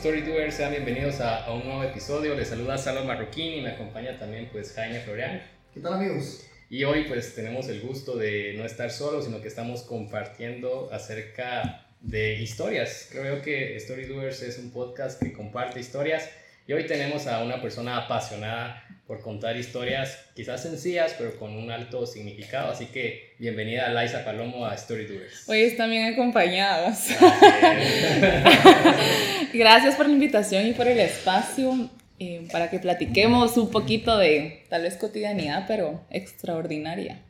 [0.00, 2.34] StoryDoers, sean bienvenidos a, a, un nuevo episodio.
[2.34, 5.42] Les saluda Salo Marroquín y me acompaña también pues Jaime Florian.
[5.74, 6.42] ¿Qué tal amigos?
[6.70, 11.86] Y hoy pues tenemos el gusto de no estar solos, sino que estamos compartiendo acerca
[12.00, 13.10] de historias.
[13.12, 16.30] Creo que StoryDoers es un podcast que comparte historias
[16.66, 21.72] y hoy tenemos a una persona apasionada por contar historias quizás sencillas, pero con un
[21.72, 22.70] alto significado.
[22.70, 25.48] Así que bienvenida a Laisa Palomo a Storydoers.
[25.48, 27.08] Hoy están bien acompañados.
[29.52, 34.64] Gracias por la invitación y por el espacio eh, para que platiquemos un poquito de
[34.70, 37.20] tal vez cotidianidad, pero extraordinaria.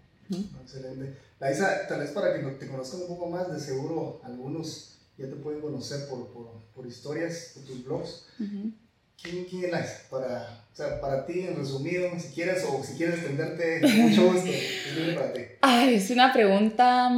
[0.62, 1.16] Excelente.
[1.40, 5.36] Laisa, tal vez para que te conozcan un poco más, de seguro algunos ya te
[5.36, 8.26] pueden conocer por, por, por historias, por tus blogs.
[9.22, 10.06] ¿Quién, quién es?
[10.10, 14.50] Para, o sea, para ti, en resumido, si quieres, o si quieres extenderte mucho, esto,
[14.50, 15.40] es para ti.
[15.60, 17.10] Ay, es una pregunta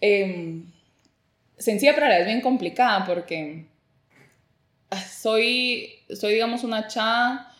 [0.00, 0.62] eh,
[1.56, 3.66] sencilla, pero vez bien complicada, porque
[5.08, 7.52] soy, soy, digamos, una chava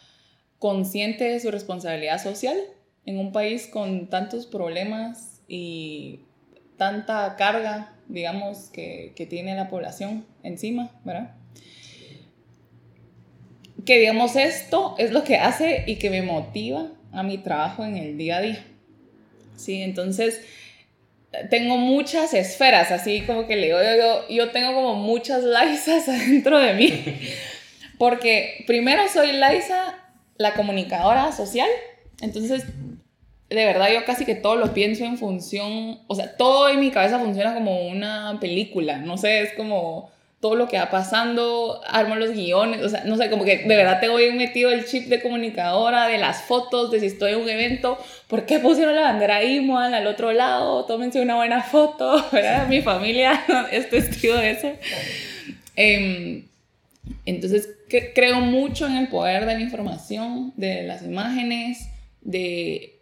[0.58, 2.56] consciente de su responsabilidad social
[3.04, 6.20] en un país con tantos problemas y
[6.76, 11.36] tanta carga, digamos, que, que tiene la población encima, ¿verdad?
[13.86, 17.96] Que digamos esto es lo que hace y que me motiva a mi trabajo en
[17.96, 18.64] el día a día.
[19.56, 20.42] Sí, entonces
[21.50, 23.78] tengo muchas esferas, así como que le digo,
[24.28, 27.04] yo, tengo como muchas Laisas adentro de mí.
[27.98, 29.94] Porque primero soy Laisa,
[30.36, 31.68] la comunicadora social,
[32.20, 32.64] entonces
[33.48, 36.90] de verdad yo casi que todo lo pienso en función, o sea, todo en mi
[36.90, 42.14] cabeza funciona como una película, no sé, es como todo lo que va pasando, armo
[42.14, 45.06] los guiones, o sea, no sé, como que de verdad tengo bien metido el chip
[45.08, 49.02] de comunicadora, de las fotos, de si estoy en un evento, ¿por qué pusieron la
[49.02, 50.84] bandera Imoan al otro lado?
[50.84, 52.68] Tómense una buena foto, ¿verdad?
[52.68, 54.72] Mi familia es testigo de eso.
[55.74, 56.44] Em,
[57.24, 57.70] entonces,
[58.14, 61.88] creo mucho en el poder de la información, de las imágenes,
[62.20, 62.98] de,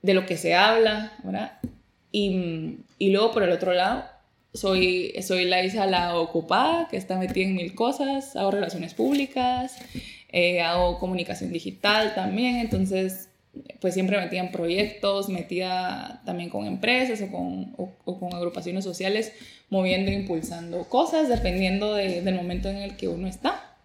[0.00, 1.58] de lo que se habla, ¿verdad?
[2.12, 4.04] Y, y luego, por el otro lado,
[4.58, 9.76] soy, soy la Isa la ocupada, que está metida en mil cosas, hago relaciones públicas,
[10.30, 13.28] eh, hago comunicación digital también, entonces
[13.80, 19.32] pues siempre metía en proyectos, metía también con empresas o con, o, con agrupaciones sociales,
[19.70, 23.76] moviendo e impulsando cosas dependiendo del momento en el que uno está.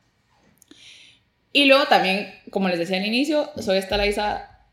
[1.51, 4.67] Y luego también, como les decía al inicio, soy esta la Isa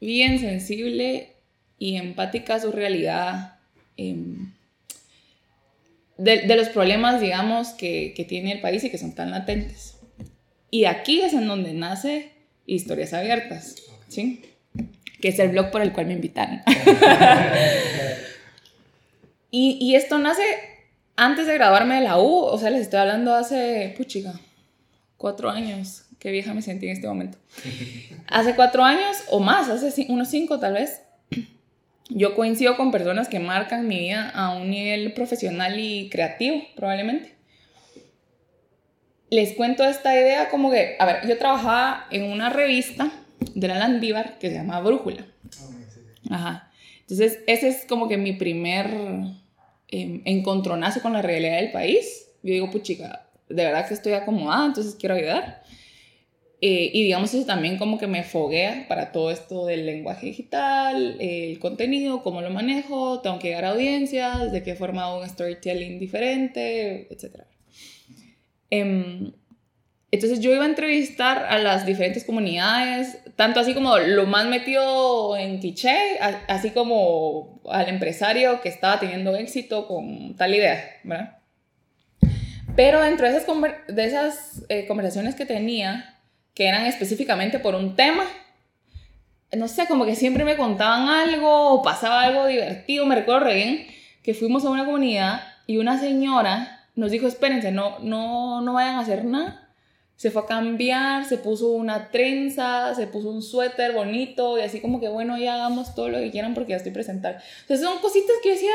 [0.00, 1.34] bien sensible
[1.78, 3.58] y empática a su realidad.
[3.96, 4.16] Eh,
[6.16, 9.96] de, los problemas, digamos, que, que, tiene el país y que son tan latentes.
[10.70, 12.32] Y aquí es en donde nace
[12.66, 13.76] Historias Abiertas,
[14.08, 14.42] ¿sí?
[15.20, 16.62] Que es el blog por el cual me invitaron.
[19.50, 20.42] y, y, esto nace
[21.16, 24.34] antes de graduarme de la U, o sea, les estoy hablando hace, puchiga,
[25.16, 26.02] cuatro años.
[26.18, 27.36] Qué vieja me sentí en este momento.
[28.28, 31.02] Hace cuatro años o más, hace unos cinco tal vez,
[32.08, 37.34] yo coincido con personas que marcan mi vida a un nivel profesional y creativo, probablemente.
[39.30, 43.10] Les cuento esta idea como que, a ver, yo trabajaba en una revista
[43.54, 45.26] de la Landívar que se llama Brújula.
[46.30, 46.70] Ajá.
[47.00, 48.86] Entonces, ese es como que mi primer
[49.88, 52.28] eh, encontronazo con la realidad del país.
[52.42, 55.62] Yo digo, pues chica, de verdad que estoy acomodada, entonces quiero ayudar.
[56.60, 61.16] Eh, y digamos eso también como que me foguea para todo esto del lenguaje digital,
[61.20, 65.28] el contenido, cómo lo manejo, tengo que llegar a audiencias, de qué forma hago un
[65.28, 67.42] storytelling diferente, etc.
[68.70, 69.32] Em,
[70.10, 75.36] entonces yo iba a entrevistar a las diferentes comunidades, tanto así como lo más metido
[75.36, 81.38] en cliché, así como al empresario que estaba teniendo éxito con tal idea, ¿verdad?
[82.76, 83.46] Pero dentro de esas,
[83.88, 86.13] de esas eh, conversaciones que tenía,
[86.54, 88.24] que eran específicamente por un tema.
[89.52, 93.06] No sé, como que siempre me contaban algo o pasaba algo divertido.
[93.06, 93.86] Me recuerdo bien
[94.22, 98.96] que fuimos a una comunidad y una señora nos dijo, espérense, no, no, no vayan
[98.96, 99.60] a hacer nada.
[100.16, 104.80] Se fue a cambiar, se puso una trenza, se puso un suéter bonito y así
[104.80, 107.40] como que, bueno, ya hagamos todo lo que quieran porque ya estoy presentando.
[107.62, 108.70] Entonces son cositas que yo decía,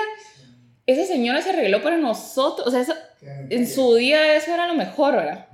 [0.86, 2.84] esa señora se arregló para nosotros, o sea,
[3.50, 5.48] en su día eso era lo mejor, ¿verdad?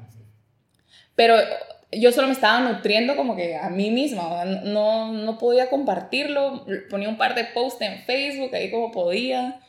[1.16, 1.36] Pero
[2.00, 7.10] yo solo me estaba nutriendo como que a mí misma, no, no podía compartirlo, ponía
[7.10, 9.60] un par de posts en Facebook, ahí como podía.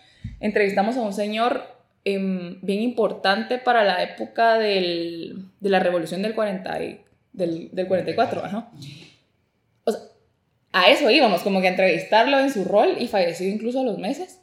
[0.40, 1.64] Entrevistamos a un señor
[2.04, 6.78] em, bien importante para la época del, de la revolución del, 40
[7.32, 8.70] del, del 44, ¿no?
[9.84, 10.00] O sea,
[10.72, 13.98] a eso íbamos, como que a entrevistarlo en su rol y falleció incluso a los
[13.98, 14.40] meses.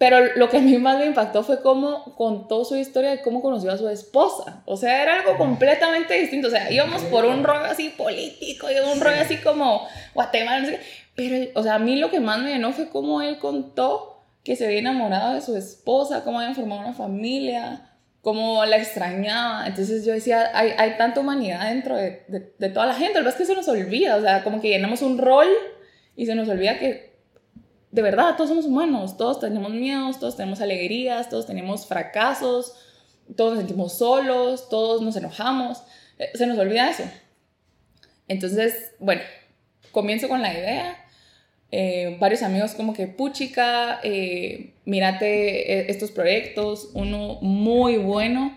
[0.00, 3.42] Pero lo que a mí más me impactó fue cómo contó su historia de cómo
[3.42, 4.62] conoció a su esposa.
[4.64, 6.48] O sea, era algo completamente distinto.
[6.48, 10.66] O sea, íbamos por un rollo así político y un rollo así como Guatemala, no
[10.68, 10.80] sé qué.
[11.14, 14.56] Pero, o sea, a mí lo que más me llenó fue cómo él contó que
[14.56, 17.90] se había enamorado de su esposa, cómo habían formado una familia,
[18.22, 19.66] cómo la extrañaba.
[19.66, 23.18] Entonces yo decía, hay, hay tanta humanidad dentro de, de, de toda la gente.
[23.18, 24.16] Lo que es que se nos olvida.
[24.16, 25.48] O sea, como que llenamos un rol
[26.16, 27.09] y se nos olvida que
[27.90, 32.74] de verdad, todos somos humanos, todos tenemos miedos, todos tenemos alegrías, todos tenemos fracasos,
[33.36, 35.82] todos nos sentimos solos, todos nos enojamos,
[36.18, 37.04] eh, se nos olvida eso.
[38.28, 39.22] Entonces, bueno,
[39.90, 41.04] comienzo con la idea.
[41.72, 48.56] Eh, varios amigos como que, puchica, eh, mírate estos proyectos, uno muy bueno,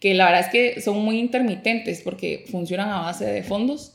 [0.00, 3.94] que la verdad es que son muy intermitentes porque funcionan a base de fondos.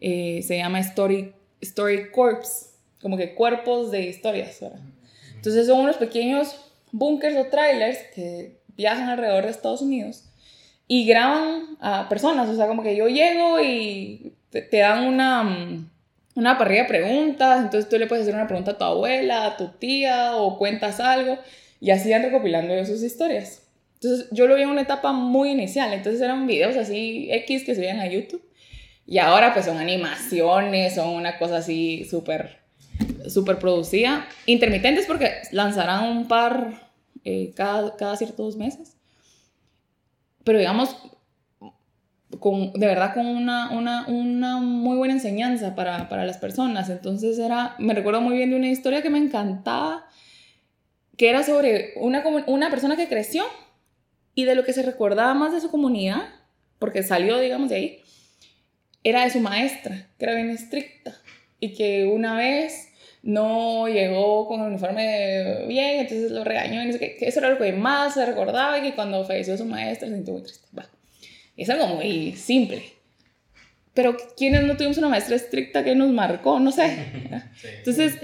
[0.00, 2.71] se llama Story, Story Corps
[3.02, 4.60] como que cuerpos de historias.
[5.34, 6.56] Entonces son unos pequeños
[6.92, 10.24] bunkers o trailers que viajan alrededor de Estados Unidos
[10.86, 12.48] y graban a personas.
[12.48, 15.90] O sea, como que yo llego y te, dan una, mm,
[16.36, 19.56] una parrilla de preguntas, entonces tú le puedes hacer una pregunta a tu abuela, a
[19.56, 21.38] tu tía o cuentas algo
[21.80, 23.62] y así van recopilando sus historias.
[23.94, 27.74] Entonces yo lo vi en una etapa muy inicial, entonces eran videos así X que
[27.74, 28.42] se veían a YouTube
[29.06, 32.61] y ahora pues son animaciones, son una cosa así súper
[33.28, 34.26] súper producida.
[34.46, 36.90] Intermitentes porque lanzarán un par
[37.24, 38.96] eh, cada, cada ciertos meses.
[40.44, 40.96] Pero digamos,
[42.40, 46.88] con, de verdad con una, una, una muy buena enseñanza para, para, las personas.
[46.90, 50.06] Entonces era, me recuerdo muy bien de una historia que me encantaba,
[51.16, 53.44] que era sobre una, una persona que creció
[54.34, 56.22] y de lo que se recordaba más de su comunidad,
[56.78, 57.98] porque salió, digamos, de ahí,
[59.04, 61.14] era de su maestra, que era bien estricta
[61.60, 62.91] y que una vez
[63.22, 67.38] no llegó con el uniforme bien, entonces lo regañó y no sé qué, que eso
[67.40, 70.42] era lo que más se recordaba y que cuando falleció su maestra se sintió muy
[70.42, 70.66] triste.
[70.76, 70.88] Va.
[71.56, 72.82] Es algo muy simple.
[73.94, 76.58] Pero ¿quiénes no tuvimos una maestra estricta que nos marcó?
[76.58, 76.84] No sé.
[77.78, 78.16] Entonces,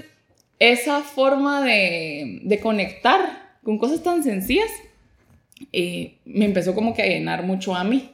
[0.57, 4.69] esa forma de, de conectar con cosas tan sencillas
[5.71, 8.11] eh, me empezó como que a llenar mucho a mí.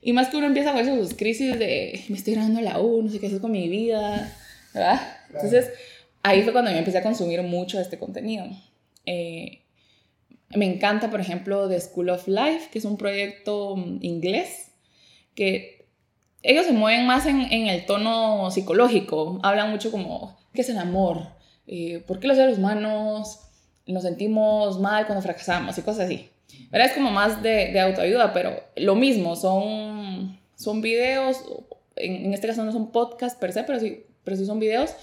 [0.00, 3.10] Y más que uno empieza con esas crisis de me estoy grabando la U, no
[3.10, 4.36] sé qué hacer con mi vida,
[4.72, 5.00] ¿verdad?
[5.32, 5.70] Entonces,
[6.24, 8.46] ahí fue cuando yo empecé a consumir mucho este contenido.
[9.06, 9.60] Eh,
[10.56, 14.72] me encanta, por ejemplo, The School of Life, que es un proyecto mm, inglés,
[15.34, 15.86] que
[16.42, 20.78] ellos se mueven más en, en el tono psicológico, hablan mucho como, ¿qué es el
[20.78, 21.28] amor?
[21.66, 23.40] Eh, ¿Por qué los seres humanos
[23.86, 25.76] nos sentimos mal cuando fracasamos?
[25.76, 26.30] Y cosas así.
[26.70, 26.88] ¿Verdad?
[26.88, 31.44] Es como más de, de autoayuda, pero lo mismo, son, son videos,
[31.96, 34.94] en, en, este caso no son podcasts per se, pero sí, pero sí son videos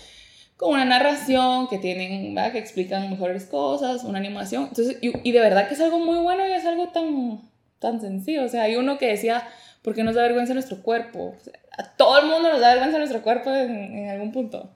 [0.62, 2.52] con una narración que tienen, ¿verdad?
[2.52, 4.66] que explican mejores cosas, una animación.
[4.68, 7.50] Entonces, y, de verdad que es algo muy bueno y es algo tan,
[7.80, 8.44] tan sencillo.
[8.44, 9.44] O sea, hay uno que decía,
[9.82, 11.36] ¿por qué nos da vergüenza nuestro cuerpo?
[11.80, 14.70] a todo el mundo nos da vergüenza nuestro cuerpo en, en algún punto.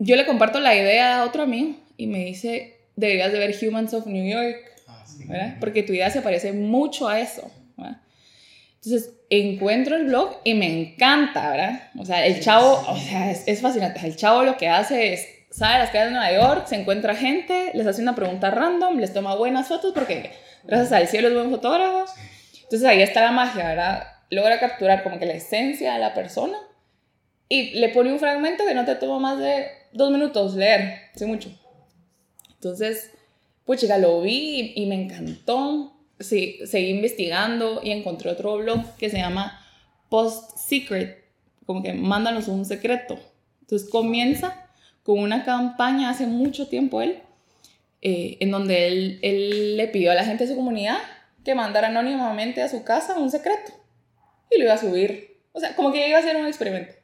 [0.00, 3.94] Yo le comparto la idea a otro amigo y me dice, deberías de ver Humans
[3.94, 5.56] of New York, ah, ¿verdad?
[5.60, 7.48] Porque tu idea se parece mucho a eso.
[7.76, 8.00] ¿verdad?
[8.82, 11.90] Entonces, encuentro el blog y me encanta, ¿verdad?
[11.98, 14.00] O sea, el chavo, o sea, es, fascinante.
[14.06, 17.14] El chavo lo que hace es, sale a las calles de Nueva York, se encuentra
[17.14, 20.30] gente, les hace una pregunta random, les toma buenas fotos porque
[20.64, 22.04] gracias al cielo es buen fotógrafo.
[22.62, 24.04] Entonces ahí está la magia, ¿verdad?
[24.30, 26.58] Logra capturar como que la esencia de la persona
[27.48, 31.26] y le pone un fragmento que no te toma más de dos minutos leer, sé
[31.26, 31.50] mucho.
[32.54, 33.12] Entonces,
[33.64, 38.96] pues chica, lo vi y, y me encantó sí, seguí investigando y encontré otro blog
[38.96, 39.60] que se llama
[40.08, 41.24] Post Secret,
[41.64, 43.18] como que mándanos un secreto.
[43.60, 44.68] Entonces comienza
[45.02, 47.22] con una campaña hace mucho tiempo él,
[48.02, 50.98] eh, en donde él, le pidió a la gente de su comunidad
[51.44, 53.72] que mandara anónimamente a su casa un secreto
[54.50, 55.38] y lo iba a subir.
[55.52, 56.94] O sea, como que iba a hacer un experimento.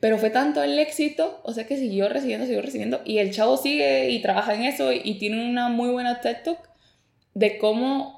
[0.00, 3.56] Pero fue tanto el éxito, o sea que siguió recibiendo, siguió recibiendo, y el chavo
[3.56, 6.68] sigue y trabaja en eso y, y tiene una muy buena TED Talk
[7.34, 8.17] de cómo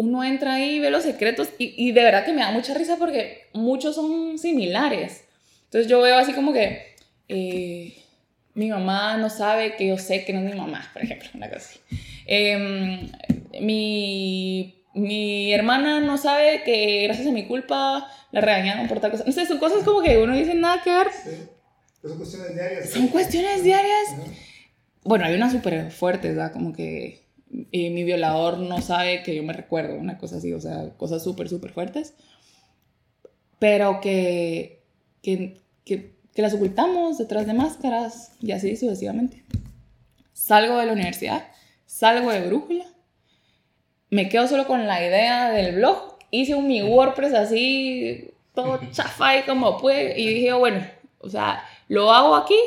[0.00, 2.72] uno entra ahí y ve los secretos y, y, de verdad que me da mucha
[2.72, 5.24] risa porque muchos son similares.
[5.64, 6.94] Entonces yo veo así como que
[7.28, 7.92] eh,
[8.54, 11.50] mi mamá no sabe que yo sé que no es mi mamá, por ejemplo, una
[11.50, 11.80] cosa así.
[12.26, 13.10] Eh,
[13.60, 19.24] mi, mi hermana no sabe que gracias a mi culpa la regañaron por tal cosa.
[19.26, 21.08] Entonces son cosas como que uno dice nada que ver.
[21.12, 21.30] Sí.
[22.00, 22.88] Son cuestiones diarias.
[22.88, 24.16] Son cuestiones diarias.
[25.04, 26.52] Bueno, hay unas súper fuertes, ¿verdad?
[26.54, 27.19] Como que
[27.50, 31.22] y mi violador no sabe que yo me recuerdo, una cosa así, o sea, cosas
[31.22, 32.14] súper, súper fuertes,
[33.58, 34.82] pero que,
[35.22, 39.44] que, que, que, las ocultamos detrás de máscaras y así sucesivamente.
[40.32, 41.48] salgo de la universidad,
[41.86, 42.86] salgo de Brújula,
[44.10, 49.38] me quedo solo con la idea del blog, hice un mi WordPress así, todo chafa
[49.38, 50.84] y como puede, y dije, bueno,
[51.18, 52.58] o sea, lo hago aquí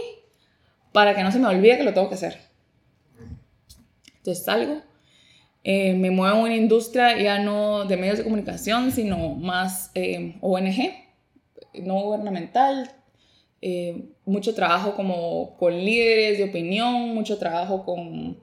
[0.91, 2.39] para que no se me olvide que lo tengo que hacer.
[4.23, 4.81] Entonces salgo,
[5.65, 10.37] eh, me muevo en una industria ya no de medios de comunicación, sino más eh,
[10.39, 10.93] ONG,
[11.73, 12.89] no gubernamental,
[13.61, 18.41] eh, mucho trabajo como con líderes de opinión, mucho trabajo con,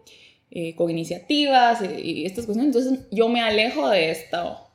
[0.77, 2.77] con iniciativas y, estas cuestiones.
[2.77, 4.67] Entonces yo me alejo de esta,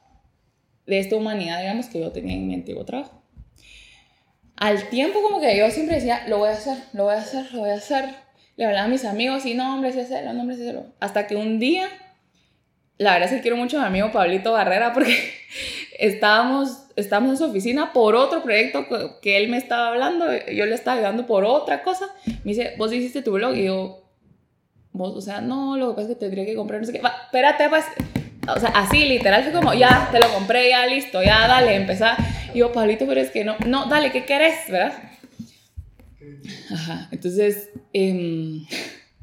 [0.88, 3.22] de esta humanidad, digamos, que yo tenía en mi antiguo trabajo.
[4.56, 7.54] Al tiempo como que yo siempre decía, lo voy a hacer, lo voy a hacer,
[7.54, 8.25] lo voy a hacer.
[8.58, 10.72] Le hablaba a mis amigos y no, hombre, sí no, hombre, sí.
[11.00, 11.90] Hasta que un día
[12.98, 15.16] la verdad es que quiero mucho a mi amigo Pablito Barrera porque
[16.00, 18.86] estábamos, estábamos en su oficina por otro proyecto
[19.22, 22.08] que, él me estaba hablando, yo le estaba ayudando por otra cosa.
[22.26, 24.04] Me dice, vos hiciste tu blog y yo,
[24.92, 27.02] vos, o sea, no, lo que pasa es que tendría que comprar, no sé qué,
[27.02, 27.86] va, espérate, pues,
[28.48, 32.16] o sea, así literal fue como, ya, te lo compré, ya, listo, ya, dale, empezar.
[32.54, 34.94] Y yo, Pablito, pero es que no, no, dale, ¿qué querés, verdad?
[36.70, 38.66] Ajá, entonces, em,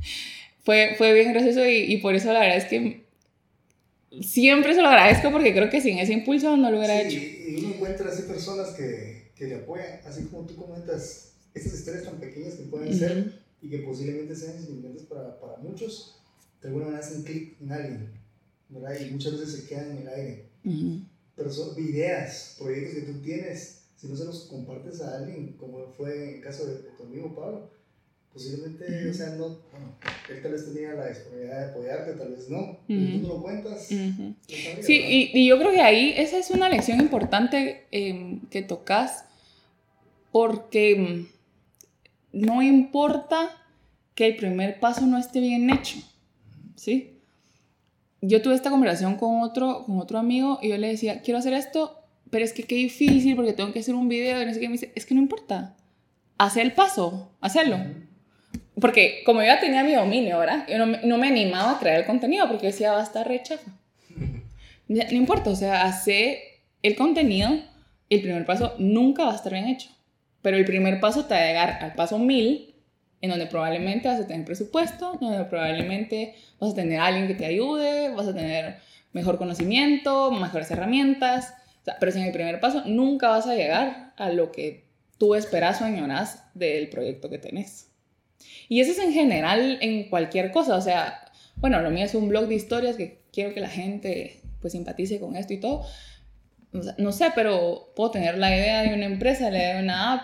[0.64, 3.02] fue, fue bien gracioso y, y por eso la verdad es que
[4.20, 7.18] siempre se lo agradezco porque creo que sin ese impulso no lo hubiera hecho.
[7.46, 12.04] Y uno encuentra así personas que, que, le apoyan, así como tú comentas, estas historias
[12.04, 13.16] tan pequeñas que pueden ser
[13.60, 16.20] y que posiblemente sean insignificantes para, para muchos,
[16.60, 18.10] de alguna manera hacen clic en alguien,
[18.68, 19.00] ¿verdad?
[19.00, 20.48] Y muchas veces se quedan en el aire.
[21.36, 25.86] Pero son ideas, proyectos que tú tienes, si no se los compartes a alguien, como
[25.86, 27.70] fue en el caso de, de tu amigo Pablo,
[28.32, 29.94] posiblemente, o sea, no, bueno,
[30.28, 33.86] él tal vez tenía la disponibilidad de apoyarte, tal vez no, tú no lo cuentas.
[33.86, 34.42] sí,
[34.88, 39.24] y, y, yo creo que ahí esa es una lección importante eh, que tocas,
[40.32, 41.28] porque em,
[42.32, 43.50] no importa
[44.16, 45.98] que el primer paso no esté bien hecho,
[46.74, 47.20] ¿sí?
[48.20, 51.52] Yo tuve esta conversación con otro, con otro amigo y yo le decía, quiero hacer
[51.52, 52.01] esto,
[52.32, 54.66] pero es que qué difícil porque tengo que hacer un video y no sé qué.
[54.68, 55.76] Me dice, es que no importa,
[56.36, 57.78] hacer el paso, hacerlo
[58.80, 60.66] porque como yo ya tenía mi dominio, ¿verdad?
[60.68, 63.70] Yo no, no me animaba a crear el contenido porque decía, va a estar rechazo.
[64.88, 66.38] No importa, o sea, hacer
[66.82, 67.48] el contenido,
[68.10, 69.88] el primer paso nunca va a estar bien hecho.
[70.42, 72.74] Pero el primer paso te va a llegar al paso mil,
[73.22, 77.34] en donde probablemente vas a tener presupuesto, donde probablemente vas a tener a alguien que
[77.34, 78.80] te ayude, vas a tener
[79.12, 81.54] mejor conocimiento, mejores herramientas.
[81.98, 84.84] Pero sin el primer paso nunca vas a llegar a lo que
[85.18, 87.90] tú esperas o añoras del proyecto que tenés.
[88.68, 91.24] Y eso es en general en cualquier cosa, o sea,
[91.56, 95.20] bueno, lo mío es un blog de historias que quiero que la gente pues simpatice
[95.20, 95.84] con esto y todo.
[96.98, 100.22] no sé, pero puedo tener la idea de una empresa, la idea de una app.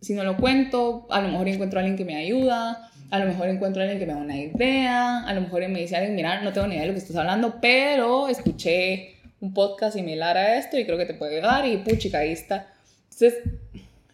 [0.00, 3.26] Si no lo cuento, a lo mejor encuentro a alguien que me ayuda, a lo
[3.26, 6.14] mejor encuentro a alguien que me da una idea, a lo mejor me dice alguien,
[6.14, 10.36] mira, no tengo ni idea de lo que estás hablando, pero escuché un podcast similar
[10.36, 12.72] a esto y creo que te puede ayudar y puchica, ahí está.
[13.04, 13.42] Entonces,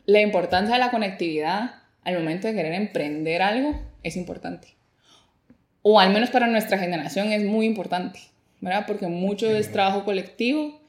[0.06, 4.68] la importancia de la conectividad al momento de querer emprender algo es importante.
[5.82, 8.20] O al menos para nuestra generación es muy importante,
[8.60, 8.84] ¿verdad?
[8.86, 10.80] Porque mucho es trabajo colectivo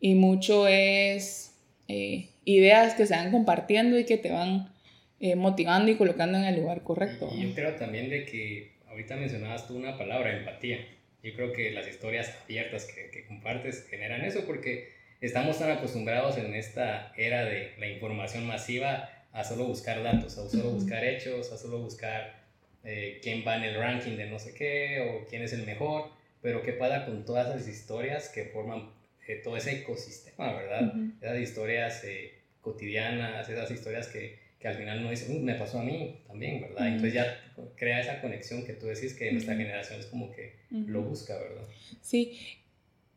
[0.00, 1.54] y mucho es
[1.88, 4.72] eh, ideas que se van compartiendo y que te van
[5.20, 7.30] eh, motivando y colocando en el lugar correcto.
[7.34, 10.78] Y yo creo también de que ahorita mencionabas tú una palabra, empatía.
[11.22, 16.36] Yo creo que las historias abiertas que, que compartes generan eso porque estamos tan acostumbrados
[16.38, 21.52] en esta era de la información masiva a solo buscar datos, a solo buscar hechos,
[21.52, 22.42] a solo buscar
[22.84, 26.10] eh, quién va en el ranking de no sé qué o quién es el mejor,
[26.42, 28.90] pero qué pasa con todas esas historias que forman
[29.28, 30.92] eh, todo ese ecosistema, ¿verdad?
[31.20, 35.80] Esas historias eh, cotidianas, esas historias que, que al final no dicen, uh, me pasó
[35.80, 36.86] a mí también, ¿verdad?
[36.86, 37.36] Entonces ya
[37.74, 41.64] crea esa conexión que tú decís que nuestra generación es como que lo busca, ¿verdad?
[42.00, 42.38] Sí,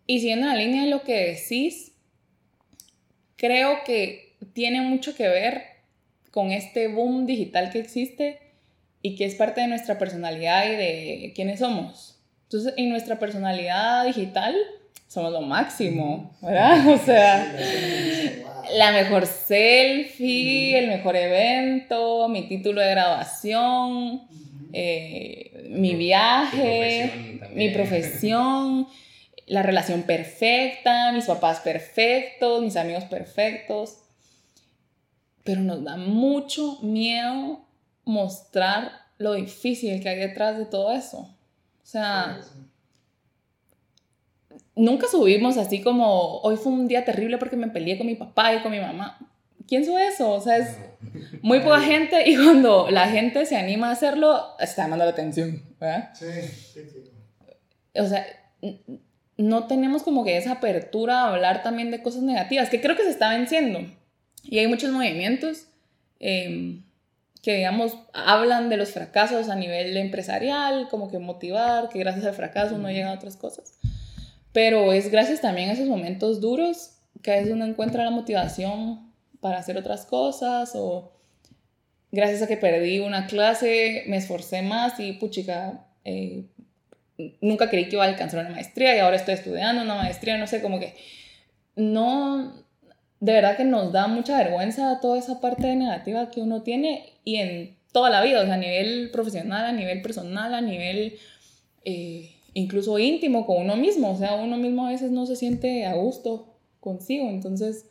[0.08, 1.92] y siguiendo la línea de lo que decís,
[3.36, 5.62] creo que tiene mucho que ver
[6.32, 8.40] con este boom digital que existe
[9.04, 12.20] y que es parte de nuestra personalidad y de quiénes somos.
[12.46, 14.56] Entonces, en nuestra personalidad digital
[15.08, 16.88] somos lo máximo, ¿verdad?
[16.94, 17.56] O sea,
[18.74, 24.28] la mejor selfie, el mejor evento, mi título de graduación,
[24.74, 28.88] eh, mi viaje, mi profesión,
[29.46, 34.00] la relación perfecta, mis papás perfectos, mis amigos perfectos.
[35.44, 37.66] Pero nos da mucho miedo
[38.04, 41.20] mostrar lo difícil que hay detrás de todo eso.
[41.20, 42.42] O sea,
[44.76, 48.54] nunca subimos así como, hoy fue un día terrible porque me peleé con mi papá
[48.54, 49.18] y con mi mamá.
[49.68, 50.32] ¿quién soy eso?
[50.32, 50.78] O sea, es
[51.42, 55.64] muy poca gente y cuando la gente se anima a hacerlo, está llamando la atención,
[55.80, 56.10] ¿verdad?
[56.14, 56.26] Sí,
[56.74, 57.12] sí, sí.
[58.00, 58.26] O sea,
[59.38, 63.04] no tenemos como que esa apertura a hablar también de cosas negativas, que creo que
[63.04, 63.80] se está venciendo.
[64.44, 65.68] Y hay muchos movimientos
[66.20, 66.84] em,
[67.42, 72.34] que, digamos, hablan de los fracasos a nivel empresarial, como que motivar, que gracias al
[72.34, 73.80] fracaso uno llega a otras cosas.
[74.56, 79.12] Pero es gracias también a esos momentos duros que a veces uno encuentra la motivación
[79.42, 81.12] para hacer otras cosas o
[82.10, 86.46] gracias a que perdí una clase me esforcé más y puchica, eh,
[87.42, 90.48] nunca creí que iba a alcanzar una maestría y ahora estoy estudiando una maestría, no
[90.48, 90.94] sé, como que
[91.76, 92.54] no,
[93.20, 97.36] de verdad que nos da mucha vergüenza toda esa parte negativa que uno tiene y
[97.36, 101.20] en toda la vida, o sea, a nivel profesional, a nivel personal, a nivel
[101.84, 105.86] eh, incluso íntimo con uno mismo, o sea, uno mismo a veces no se siente
[105.86, 106.48] a gusto
[106.80, 107.86] consigo, entonces,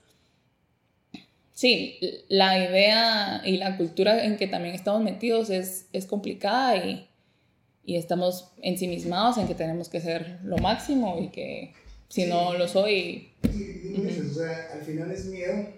[1.52, 7.06] sí, la idea y la cultura en que también estamos metidos es, es complicada y
[7.87, 11.73] y estamos ensimismados en que tenemos que ser lo máximo y que
[12.09, 13.30] si no lo soy...
[13.42, 15.68] Y, o sea, al final es miedo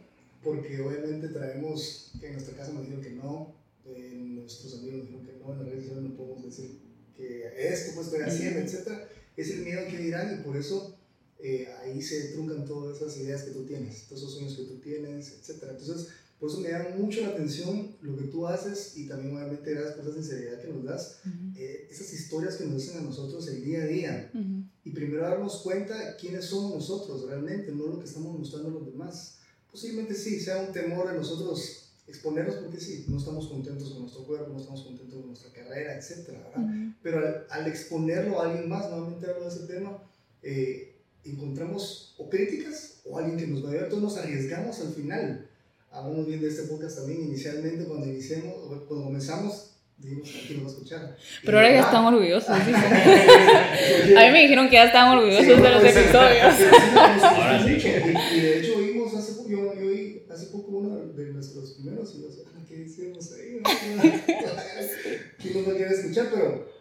[0.43, 5.33] porque obviamente traemos, que en nuestra casa nos dijeron que no, nuestros amigos dijeron que
[5.45, 6.86] no, en redes sociales no podemos decir
[7.17, 8.89] que esto pues estoy haciendo, etc.
[9.37, 10.97] Es el miedo que dirán y por eso
[11.39, 14.79] eh, ahí se truncan todas esas ideas que tú tienes, todos esos sueños que tú
[14.79, 15.65] tienes, etc.
[15.71, 16.09] Entonces,
[16.39, 19.95] por eso me da mucho la atención lo que tú haces y también obviamente gracias
[19.95, 21.21] por esa sinceridad que nos das,
[21.57, 24.31] eh, esas historias que nos dicen a nosotros el día a día.
[24.85, 28.87] Y primero darnos cuenta quiénes somos nosotros realmente, no lo que estamos mostrando a los
[28.87, 29.39] demás.
[29.71, 34.25] Posiblemente sí, sea un temor de nosotros exponernos porque sí, no estamos contentos con nuestro
[34.25, 36.31] cuerpo, no estamos contentos con nuestra carrera, etc.
[37.07, 39.97] Pero al, exponerlo a alguien más, nuevamente hablo de ese tema,
[40.43, 44.93] eh, encontramos o críticas o alguien que nos va a ayudar, entonces nos arriesgamos al
[44.93, 45.49] final
[45.93, 48.55] hablamos bien de este podcast también inicialmente, cuando iniciamos,
[48.89, 51.17] cuando comenzamos, dijimos que aquí nos va a escuchar.
[51.45, 52.51] Pero ahora ya están orgullosos.
[52.51, 52.73] a mí
[54.33, 56.55] me dijeron que ya están orgullosos de los episodios.
[57.23, 57.71] ahora sí.
[58.35, 62.17] Y, de hecho oímos hace poco, yo, yo oí hace poco uno de nuestros primeros
[62.17, 63.63] y yo sé, ¿qué hicimos ahí?
[65.39, 66.31] ¿Quién nos va a querer escuchar?
[66.35, 66.76] Pero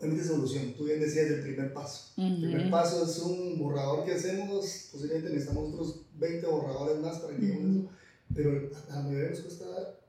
[0.00, 0.74] es solución.
[0.76, 2.12] Tú bien decías del primer paso.
[2.16, 7.36] El primer paso es un borrador que hacemos, posiblemente necesitamos otros 20 borradores más para
[7.36, 7.90] que lleguemos eso
[8.34, 9.66] pero a la mayoría nos cuesta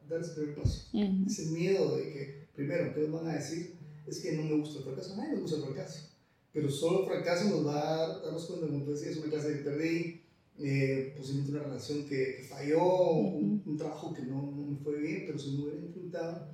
[0.09, 0.89] dar, ese primer paso.
[1.27, 3.75] Ese miedo de que, primero, ¿qué nos van a decir?
[4.07, 5.13] Es que no me gusta el fracaso.
[5.13, 6.09] A nadie nos gusta el fracaso.
[6.53, 9.63] Pero solo el fracaso nos va a darnos cuenta, como tú decías, una clase que
[9.63, 10.21] perdí,
[10.57, 15.37] eh, posiblemente una relación que, falló, un, trabajo que no, no, me fue bien, pero
[15.37, 16.47] si no hubiera intentado,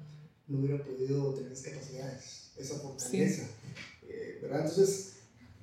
[0.47, 3.43] no hubiera podido tener esas capacidades, esa fortaleza.
[4.07, 4.61] Eh, ¿verdad?
[4.61, 5.13] Entonces,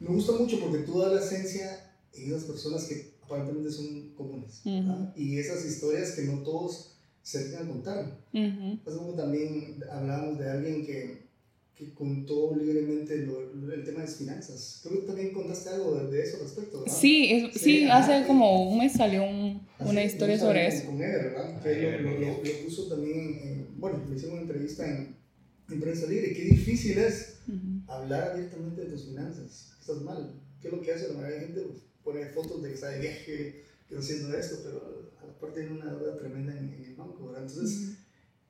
[0.01, 4.63] me gusta mucho porque tú das la esencia en esas personas que aparentemente son comunes.
[5.17, 8.19] Y esas historias que no todos se dedican a contar.
[8.33, 11.27] Uh también hablamos de alguien que,
[11.75, 14.81] que contó libremente el tema de las finanzas.
[14.83, 16.97] Creo que también contaste algo de, eso respecto, ¿verdad?
[16.97, 20.87] Sí, sí, hace como un mes salió un, una historia sobre eso.
[20.87, 21.61] Con él, ¿verdad?
[21.61, 25.18] Que lo, lo, puso también, bueno, le hicimos una entrevista en,
[25.71, 26.33] en Prensa Libre.
[26.33, 27.39] Qué difícil es
[27.87, 29.73] hablar abiertamente de tus finanzas.
[29.81, 30.41] Estás mal.
[30.61, 31.61] ¿Qué es lo que hace la mayoría de gente?
[31.63, 35.39] Pues, poner fotos de que está de viaje, que está haciendo esto, pero a la
[35.39, 37.47] parte tiene una deuda tremenda en, el banco, ¿verdad?
[37.47, 37.99] Entonces,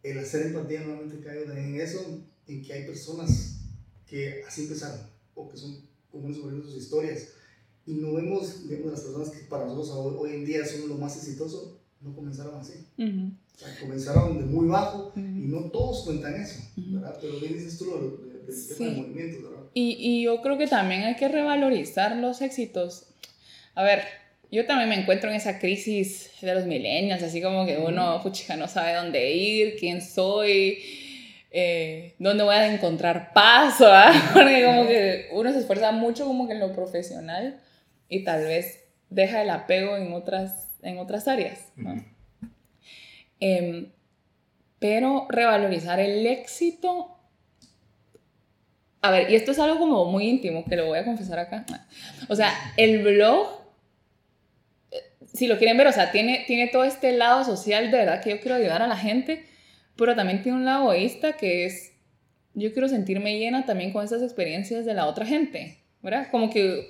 [0.03, 3.59] el hacer empatía nuevamente cae en eso, en que hay personas
[4.07, 5.01] que así empezaron,
[5.35, 5.77] o que son
[6.11, 7.29] comunes sobre sus historias,
[7.85, 11.17] y no vemos, vemos las personas que para nosotros hoy, en día son lo más
[11.17, 12.75] exitosos, no comenzaron así.
[13.59, 17.19] O sea, comenzaron de muy bajo y no todos cuentan eso, ¿verdad?
[17.21, 19.67] Pero bien dices tú lo del tema de movimientos, ¿verdad?
[19.75, 23.09] Y, y yo creo que también hay que revalorizar los éxitos.
[23.75, 24.05] A ver,
[24.53, 28.55] yo también me encuentro en esa crisis de los milenios, así como que uno, puchica,
[28.57, 30.79] no sabe dónde ir, quién soy,
[31.51, 33.79] eh, dónde voy a encontrar paz,
[34.33, 37.61] Porque como que uno se esfuerza mucho como que en lo profesional
[38.09, 41.73] y tal vez deja el apego en otras, en otras áreas,
[43.41, 43.93] em,
[44.79, 47.15] pero revalorizar el éxito
[49.01, 51.65] a ver, y esto es algo como muy íntimo, que lo voy a confesar acá.
[52.29, 53.59] O sea, el blog
[55.33, 58.31] si lo quieren ver, o sea, tiene, tiene todo este lado social de verdad que
[58.31, 59.45] yo quiero ayudar a la gente,
[59.97, 61.93] pero también tiene un lado egoísta que es,
[62.55, 66.29] yo quiero sentirme llena también con esas experiencias de la otra gente, ¿verdad?
[66.31, 66.89] Como que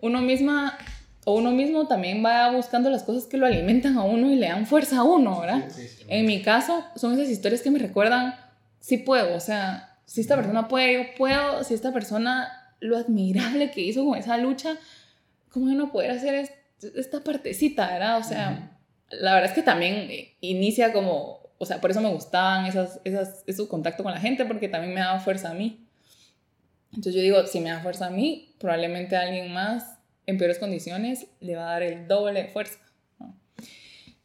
[0.00, 0.78] uno misma
[1.24, 4.48] o uno mismo también va buscando las cosas que lo alimentan a uno y le
[4.48, 5.68] dan fuerza a uno, ¿verdad?
[6.08, 8.34] en mi caso, son esas historias que me recuerdan,
[8.80, 13.70] sí puedo, o sea, si esta persona puede, yo puedo, si esta persona, lo admirable
[13.70, 14.76] que hizo con esa lucha,
[15.48, 16.50] ¿cómo yo no poder hacer
[16.94, 18.18] esta partecita, ¿verdad?
[18.18, 18.78] O sea,
[19.10, 20.08] la verdad es que también
[20.40, 24.44] inicia como, o sea, por eso me gustaban esas, esas, esos contactos con la gente,
[24.44, 25.86] porque también me daba fuerza a mí.
[26.90, 29.93] Entonces yo digo, si me da fuerza a mí, probablemente a alguien más
[30.26, 32.78] en peores condiciones le va a dar el doble de fuerza.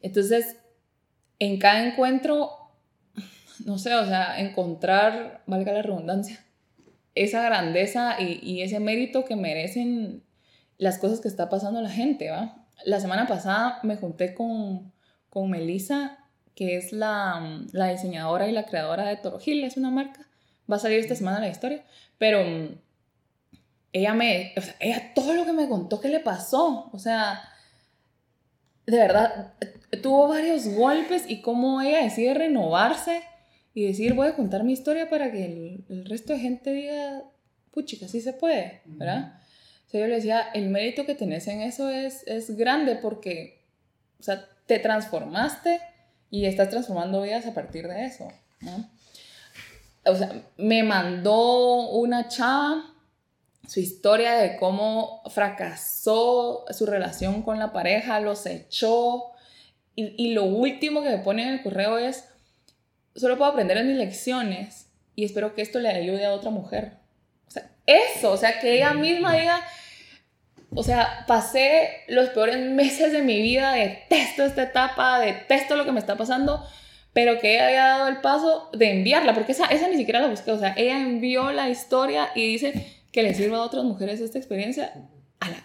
[0.00, 0.56] Entonces,
[1.38, 2.50] en cada encuentro,
[3.64, 6.44] no sé, o sea, encontrar, valga la redundancia,
[7.14, 10.22] esa grandeza y, ese mérito que merecen
[10.78, 12.66] las cosas que está pasando la gente, ¿va?
[12.84, 14.92] La semana pasada me junté con,
[15.28, 16.18] con Melissa,
[16.54, 20.26] que es la, la diseñadora y la creadora de Toro Gil, es una marca.
[20.70, 21.84] Va a salir esta semana la historia,
[22.16, 22.40] pero
[23.92, 27.42] ella me, o sea, ella todo lo que me contó que le pasó, o sea,
[28.86, 29.54] de verdad,
[30.02, 33.22] tuvo varios golpes y cómo ella decide renovarse
[33.74, 37.22] y decir, voy a contar mi historia para que el, el resto de gente diga,
[37.70, 39.40] puchica, sí se puede, ¿verdad?
[39.86, 43.64] O sea, yo le decía, el mérito que tenés en eso es, es grande porque,
[44.18, 45.80] o sea, te transformaste
[46.30, 48.28] y estás transformando vidas a partir de eso,
[48.60, 48.88] ¿no?
[50.04, 52.89] O sea, me mandó una chava
[53.66, 59.32] su historia de cómo fracasó su relación con la pareja, los echó.
[59.94, 62.24] Y, y, lo último que me pone en el correo es,
[63.14, 66.92] solo puedo aprender en mis lecciones y espero que esto le ayude a otra mujer.
[67.46, 69.62] O sea, eso, o sea, que ella misma diga,
[70.74, 75.92] o sea, pasé los peores meses de mi vida, detesto esta etapa, detesto lo que
[75.92, 76.64] me está pasando,
[77.12, 80.28] pero que ella haya dado el paso de enviarla, porque esa, esa ni siquiera la
[80.28, 84.20] busqué, o sea, ella envió la historia y dice que le sirva a otras mujeres
[84.20, 84.92] esta experiencia.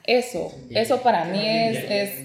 [0.05, 2.19] eso, eso para mí es, es,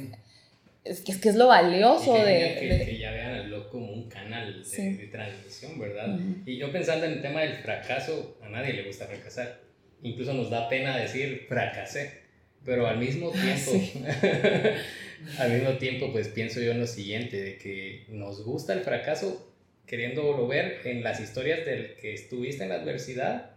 [0.84, 3.92] es, que, es, que es lo valioso de, que, que, ya vean al blog como
[3.92, 6.18] un canal de, de transmisión, ¿verdad?
[6.46, 9.60] Y yo pensando en el tema del fracaso, a nadie le gusta fracasar.
[10.02, 12.20] Incluso nos da pena decir fracasé
[12.64, 13.72] pero al mismo tiempo,
[15.38, 19.46] al mismo tiempo, pues pienso yo en lo siguiente, de que nos gusta el fracaso
[19.86, 23.50] queriéndolo ver en las historias del que estuviste en la adversidad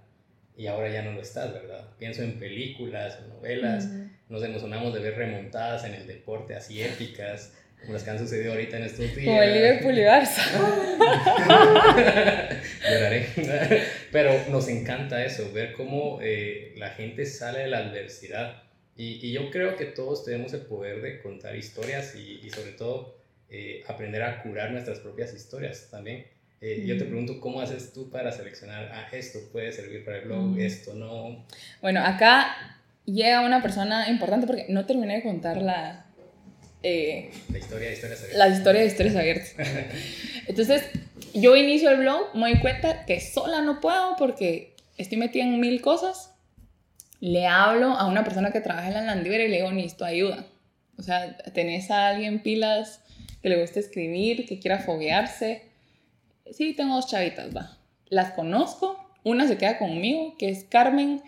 [0.56, 1.88] y ahora ya no lo estás, ¿verdad?
[1.98, 3.90] Pienso en películas, novelas,
[4.30, 8.54] nos emocionamos de ver remontadas en el deporte así épicas, como las que han sucedido
[8.54, 9.26] ahorita en estos días.
[9.26, 10.44] Como el Liverpool y Barça.
[12.90, 13.28] Lloraré.
[14.12, 18.64] Pero nos encanta eso, ver cómo eh, la gente sale de la adversidad
[18.96, 22.74] y, y, yo creo que todos tenemos el poder de contar historias y, y sobre
[22.74, 23.18] todo
[23.50, 26.26] eh, aprender a curar nuestras propias historias también.
[26.64, 30.26] Eh, Yo te pregunto, ¿cómo haces tú para seleccionar, ah, esto puede servir para el
[30.26, 31.46] blog, esto no?
[31.82, 36.06] Bueno, acá llega una persona importante porque no terminé de contar la...
[36.82, 38.38] Eh, la historia de historias abiertas.
[38.38, 39.56] La historia de historias abiertas.
[40.48, 40.84] Entonces,
[41.34, 45.60] yo inicio el blog, me doy cuenta que sola no puedo porque estoy metida en
[45.60, 46.34] mil cosas
[47.24, 50.46] le hablo a una persona que trabaja en la Landivera y le digo, necesito ayuda.
[50.98, 53.00] O sea, tenés a alguien pilas
[53.42, 55.62] que le guste escribir, que quiera foguearse.
[56.52, 57.78] Sí, tengo dos chavitas, va.
[58.08, 61.22] Las conozco, una se queda conmigo, que es Carmen.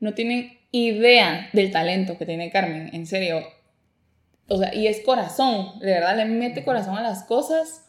[0.00, 3.42] No tienen idea del talento que tiene Carmen, en serio.
[4.48, 7.88] O sea, y es corazón, de verdad, le mete corazón a las cosas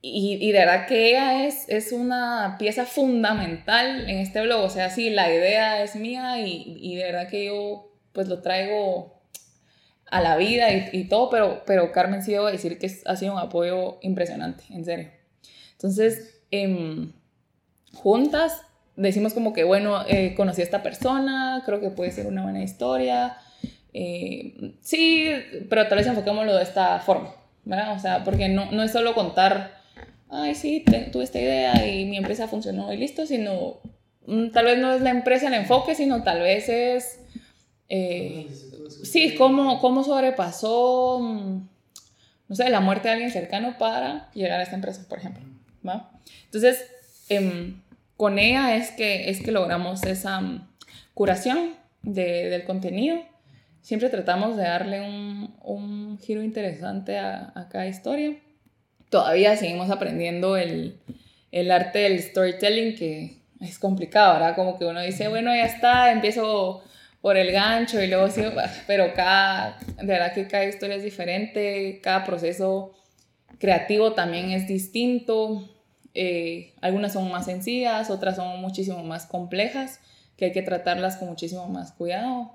[0.00, 4.62] y, y, de verdad que ella es, es una pieza fundamental en este blog.
[4.62, 8.40] O sea, sí, la idea es mía y, y de verdad que yo pues lo
[8.40, 9.20] traigo
[10.10, 13.32] a la vida y, y todo, pero, pero Carmen sí debo decir que ha sido
[13.32, 15.17] un apoyo impresionante, en serio.
[15.78, 17.08] Entonces, eh,
[17.94, 18.62] juntas
[18.96, 22.62] decimos como que, bueno, eh, conocí a esta persona, creo que puede ser una buena
[22.62, 23.36] historia.
[23.94, 25.30] Eh, sí,
[25.70, 27.96] pero tal vez enfocémoslo de esta forma, ¿verdad?
[27.96, 29.78] O sea, porque no, no es solo contar
[30.30, 33.80] ay, sí, tuve esta idea y mi empresa funcionó y listo, sino
[34.26, 37.20] mm, tal vez no es la empresa el enfoque, sino tal vez es,
[37.88, 38.48] eh,
[39.02, 41.68] sí, cómo, cómo sobrepasó, mm,
[42.48, 45.47] no sé, la muerte de alguien cercano para llegar a esta empresa, por ejemplo.
[46.44, 46.84] Entonces,
[47.28, 47.80] em,
[48.16, 50.68] con ella es que, es que logramos esa mm,
[51.14, 53.18] curación de, del contenido.
[53.82, 58.36] Siempre tratamos de darle un, giro interesante a, cada historia
[59.08, 60.98] todavía seguimos aprendiendo el,
[61.70, 64.54] arte del storytelling, que es complicado, ¿verdad?
[64.54, 66.82] Como que uno dice, bueno, ya está, empiezo
[67.20, 68.50] por el gancho y luego sigo,
[68.86, 72.94] pero cada, de verdad que cada historia es diferente, cada proceso
[73.58, 75.68] creativo también es distinto,
[76.14, 80.00] eh, algunas son más sencillas, otras son muchísimo más complejas,
[80.36, 82.52] que hay que tratarlas con muchísimo más cuidado,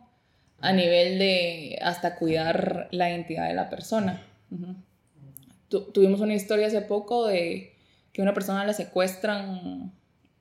[0.61, 4.21] a nivel de hasta cuidar la identidad de la persona.
[4.51, 4.75] Uh
[5.81, 7.75] tuvimos una historia hace poco de
[8.11, 9.91] que una persona la secuestran,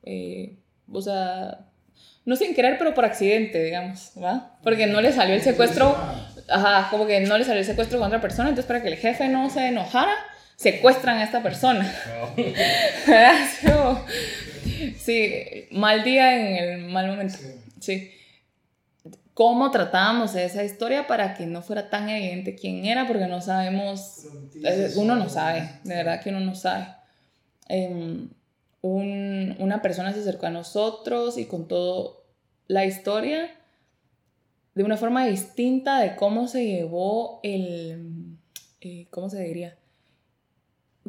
[0.03, 0.57] eh,
[0.91, 1.61] o sea,
[2.25, 4.59] no sin querer, pero por accidente, digamos, ¿va?
[4.63, 5.97] Porque no le salió el secuestro,
[6.49, 8.97] ajá, como que no le salió el secuestro con otra persona, entonces para que el
[8.97, 10.15] jefe no se enojara,
[10.63, 11.93] secuestran a esta persona.
[14.97, 17.37] sí, mal día en el mal momento.
[17.81, 18.13] Sí.
[19.35, 23.09] ¿Cómo tratábamos esa historia para que no fuera tan evidente quién era?
[23.09, 24.27] Porque no sabemos,
[24.63, 26.87] eh, uno no sabe, de verdad que uno no sabe.
[27.69, 28.29] Em,
[28.83, 32.25] un, una persona se acercó a nosotros y contó
[32.69, 33.51] la historia
[34.75, 38.37] de una forma distinta de cómo se llevó el,
[38.81, 39.77] eh, ¿cómo se diría?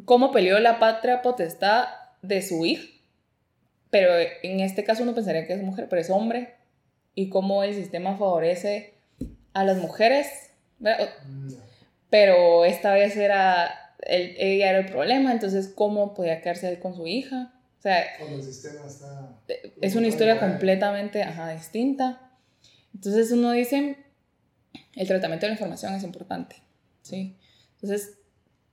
[0.04, 1.86] Cómo peleó la patria potestad
[2.22, 2.86] de su hijo.
[3.90, 4.10] Pero
[4.42, 6.54] en este caso uno pensaría que es mujer, pero es hombre.
[7.14, 8.94] Y cómo el sistema favorece
[9.52, 10.50] a las mujeres.
[12.10, 17.06] Pero esta vez era, ella era el problema, entonces cómo podía quedarse ahí con su
[17.06, 17.54] hija.
[17.78, 19.36] O sea, el sistema está...
[19.80, 22.32] Es una historia completamente ajá, distinta.
[22.94, 23.96] Entonces uno dice,
[24.94, 26.56] el tratamiento de la información es importante,
[27.02, 27.36] ¿sí?
[27.74, 28.18] Entonces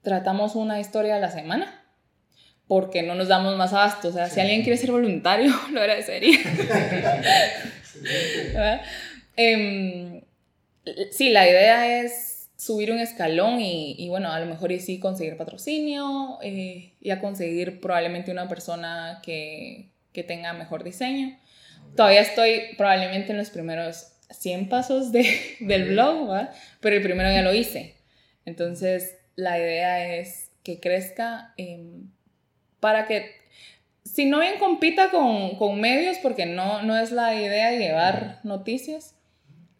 [0.02, 1.82] tratamos una historia a la semana
[2.66, 4.08] porque no nos damos más abasto.
[4.08, 6.38] O sea, si alguien quiere ser voluntario, lo agradecería.
[9.36, 10.24] eh,
[11.10, 15.00] sí, la idea es subir un escalón y, y, bueno, a lo mejor y sí
[15.00, 21.38] conseguir patrocinio eh, y a conseguir probablemente una persona que, que tenga mejor diseño.
[21.96, 25.26] Todavía estoy probablemente en los primeros 100 pasos de,
[25.60, 26.52] del blog, ¿va?
[26.80, 27.96] pero el primero ya lo hice.
[28.44, 32.10] Entonces, la idea es que crezca em,
[32.80, 33.30] para que,
[34.04, 39.14] si no bien compita con, con, medios, porque no, no es la idea llevar noticias,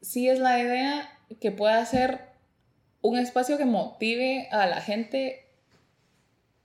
[0.01, 1.09] sí es la idea
[1.41, 2.21] que pueda ser
[3.01, 5.45] un espacio que motive a la gente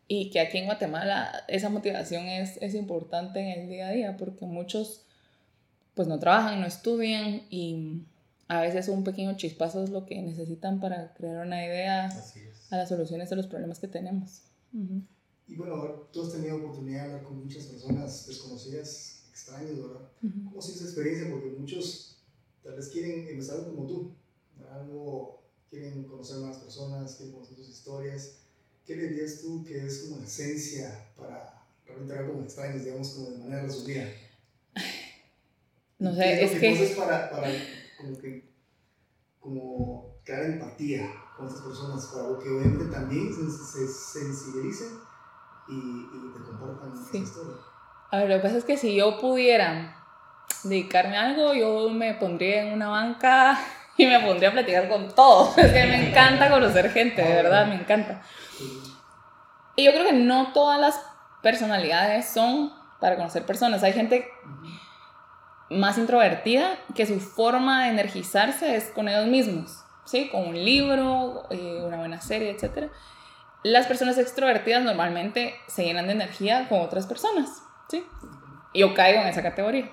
[0.08, 4.18] y que aquí en Guatemala esa motivación es, es importante en el día a día,
[4.18, 5.04] porque muchos
[5.96, 8.04] pues no trabajan, no estudian y
[8.48, 12.10] a veces un pequeño chispazo es lo que necesitan para crear una idea
[12.70, 14.44] a las soluciones de los problemas que tenemos.
[15.48, 20.10] Y bueno, tú has tenido oportunidad de hablar con muchas personas desconocidas, extrañas, ¿verdad?
[20.22, 21.30] ¿Cómo ha sido esa experiencia?
[21.32, 22.18] Porque muchos
[22.64, 24.12] tal vez quieren empezar como tú,
[24.72, 28.40] algo, quieren conocer más personas, quieren conocer tus historias.
[28.86, 33.10] ¿Qué le dirías tú que es como la esencia para realmente hablar con extraños, digamos,
[33.10, 34.06] como de manera resumida?
[36.00, 36.84] No sé, es que...
[36.84, 37.50] Es para, para
[37.98, 38.48] como que,
[39.40, 45.00] como crear empatía con estas personas, para que obviamente también se, sensibilicen
[45.68, 47.20] y, y, te compartan sí.
[47.20, 47.54] historia.
[48.10, 50.04] A ver, lo que pasa es que si yo pudiera
[50.64, 53.60] dedicarme a algo, yo me pondría en una banca
[53.98, 55.58] y me pondría a platicar con todos.
[55.58, 58.22] Es que me encanta conocer gente, de verdad, me encanta.
[59.76, 61.00] Y yo creo que no todas las
[61.44, 63.84] personalidades son para conocer personas.
[63.84, 64.28] Hay gente
[65.70, 70.30] más introvertida, que su forma de energizarse es con ellos mismos, ¿sí?
[70.30, 72.92] Con un libro, eh, una buena serie, etc.
[73.64, 78.04] Las personas extrovertidas normalmente se llenan de energía con otras personas, ¿sí?
[78.74, 79.92] Yo caigo en esa categoría.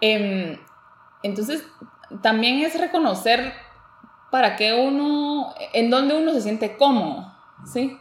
[0.00, 0.60] Eh,
[1.22, 1.64] entonces,
[2.22, 3.52] también es reconocer
[4.30, 7.32] para qué uno, en dónde uno se siente cómodo,
[7.64, 7.98] ¿sí?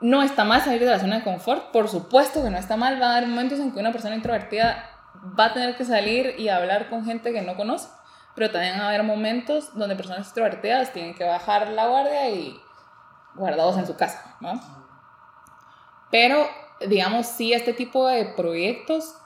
[0.00, 3.00] No está mal salir de la zona de confort, por supuesto que no está mal,
[3.00, 4.90] va a haber momentos en que una persona introvertida
[5.38, 7.88] va a tener que salir y hablar con gente que no conoce,
[8.34, 12.60] pero también va a haber momentos donde personas extrovertidas tienen que bajar la guardia y
[13.34, 14.60] guardados en su casa, ¿no?
[16.10, 16.46] Pero,
[16.86, 19.16] digamos, sí, este tipo de proyectos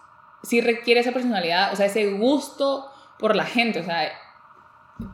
[0.42, 4.10] sí requiere esa personalidad, o sea, ese gusto por la gente, o sea,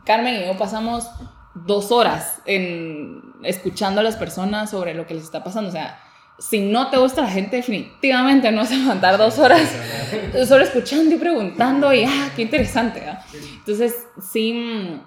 [0.05, 1.09] Carmen y yo pasamos
[1.53, 5.99] dos horas en escuchando a las personas sobre lo que les está pasando, o sea,
[6.37, 9.69] si no te gusta la gente, definitivamente no vas a aguantar dos horas
[10.47, 13.03] solo escuchando y preguntando y, ah, qué interesante.
[13.33, 15.01] Entonces, sí, mm,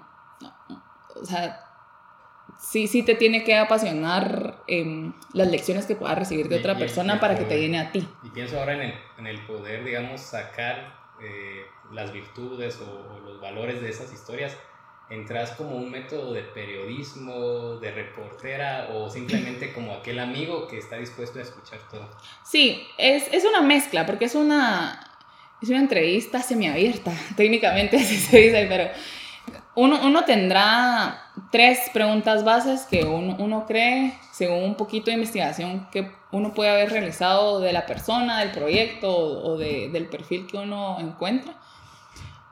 [1.21, 1.63] o sea,
[2.59, 7.19] sí, sí te tiene que apasionar eh, las lecciones que puedas recibir de otra persona
[7.19, 8.07] para que te llene a ti.
[8.23, 13.19] Y pienso ahora en el, en el poder, digamos, sacar eh, las virtudes o, o
[13.19, 14.57] los valores de esas historias
[15.09, 20.97] entras como un método de periodismo, de reportera o simplemente como aquel amigo que está
[20.97, 22.07] dispuesto a escuchar todo?
[22.43, 24.99] Sí, es, es una mezcla porque es una,
[25.61, 28.89] es una entrevista semiabierta, técnicamente así se dice, pero
[29.75, 35.87] uno, uno tendrá tres preguntas bases que uno, uno cree, según un poquito de investigación
[35.91, 40.57] que uno puede haber realizado de la persona, del proyecto o de, del perfil que
[40.57, 41.55] uno encuentra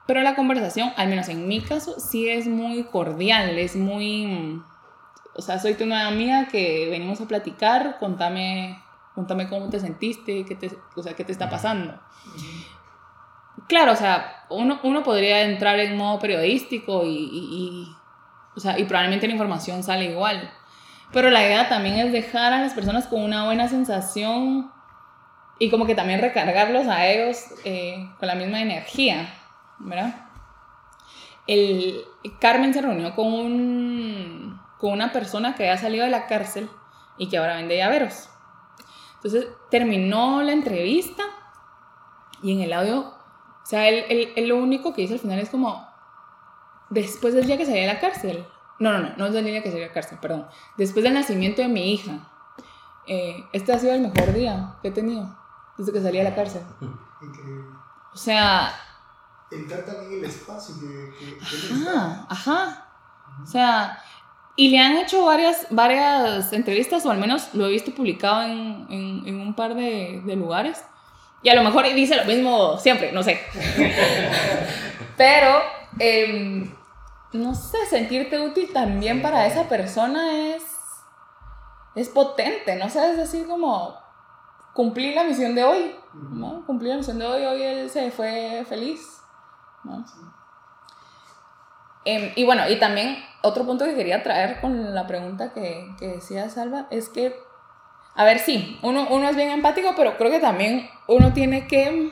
[0.07, 4.61] pero la conversación, al menos en mi caso, sí es muy cordial, es muy...
[5.35, 8.81] O sea, soy tu nueva amiga que venimos a platicar, contame,
[9.13, 11.99] contame cómo te sentiste, qué te, o sea, qué te está pasando.
[13.67, 17.87] claro, o sea, uno, uno podría entrar en modo periodístico y, y,
[18.55, 20.49] o sea, y probablemente la información sale igual.
[21.11, 24.71] Pero la idea también es dejar a las personas con una buena sensación
[25.59, 29.33] y como que también recargarlos a ellos eh, con la misma energía,
[29.79, 30.27] ¿verdad?
[31.47, 32.03] El,
[32.39, 36.69] Carmen se reunió con, un, con una persona que había salido de la cárcel
[37.17, 38.29] y que ahora vende llaveros.
[39.15, 41.23] Entonces terminó la entrevista
[42.43, 45.87] y en el audio, o sea, él, lo único que dice al final es como,
[46.89, 48.45] después del día que salí de la cárcel,
[48.79, 51.13] no, no, no, no es del día que salí de la cárcel, perdón, después del
[51.13, 52.29] nacimiento de mi hija,
[53.07, 55.35] eh, este ha sido el mejor día que he tenido
[55.77, 56.61] desde que salí de la cárcel.
[57.21, 57.69] Increíble.
[58.13, 58.73] O sea...
[59.49, 61.37] Entrar también el espacio que...
[61.73, 62.87] ajá, ajá.
[63.41, 64.01] O sea,
[64.55, 68.87] y le han hecho varias, varias entrevistas, o al menos lo he visto publicado en,
[68.89, 70.83] en, un par de, de, lugares.
[71.43, 73.39] Y a lo mejor dice lo mismo siempre, no sé.
[75.17, 75.61] Pero,
[75.99, 76.71] em,
[77.33, 80.63] no sé, sentirte útil también para esa persona es,
[81.95, 82.89] es potente, ¿no?
[82.89, 83.95] sé, es decir, como
[84.73, 86.63] cumplir la misión de hoy, ¿no?
[86.65, 89.16] Cumplir la misión de hoy, hoy él se fue feliz,
[92.05, 96.07] Em, y bueno, y también otro punto que quería traer con la pregunta que, que
[96.07, 97.35] decía Salva es que,
[98.15, 102.11] a ver, sí, uno, uno es bien empático, pero creo que también uno tiene que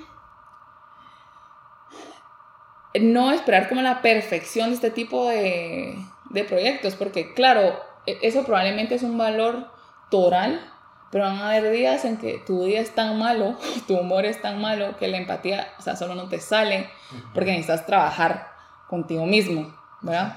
[3.00, 5.96] no esperar como la perfección de este tipo de,
[6.30, 9.72] de proyectos, porque claro, e, eso probablemente es un valor
[10.10, 10.74] toral,
[11.16, 13.56] pero van a haber días en que tu día es tan malo,
[13.88, 16.90] tu humor es tan malo, que la empatía, o sea, solo no te sale,
[17.34, 18.50] porque necesitas trabajar
[18.90, 19.74] contigo mismo.
[20.02, 20.36] ¿verdad?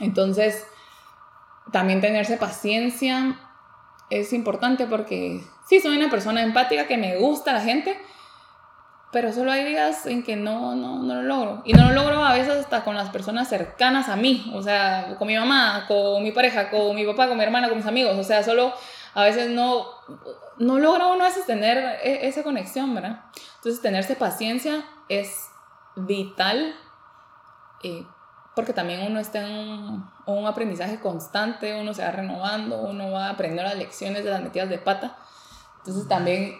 [0.00, 0.66] Entonces,
[1.72, 3.38] también tenerse paciencia
[4.08, 8.00] es importante porque sí, soy una persona empática que me gusta la gente,
[9.12, 11.62] pero solo hay días en que no, no, no lo logro.
[11.66, 15.16] Y no lo logro a veces hasta con las personas cercanas a mí, o sea,
[15.18, 18.16] con mi mamá, con mi pareja, con mi papá, con mi hermana, con mis amigos,
[18.16, 18.72] o sea, solo
[19.14, 19.86] a veces no,
[20.58, 23.24] no logra uno a veces tener e, esa conexión, ¿verdad?
[23.56, 25.48] Entonces, tenerse paciencia es
[25.96, 26.74] vital
[27.82, 28.06] eh,
[28.54, 33.68] porque también uno está en un, aprendizaje constante, uno se va renovando, uno va aprendiendo
[33.68, 35.16] las lecciones de las metidas de pata.
[35.78, 36.58] Entonces también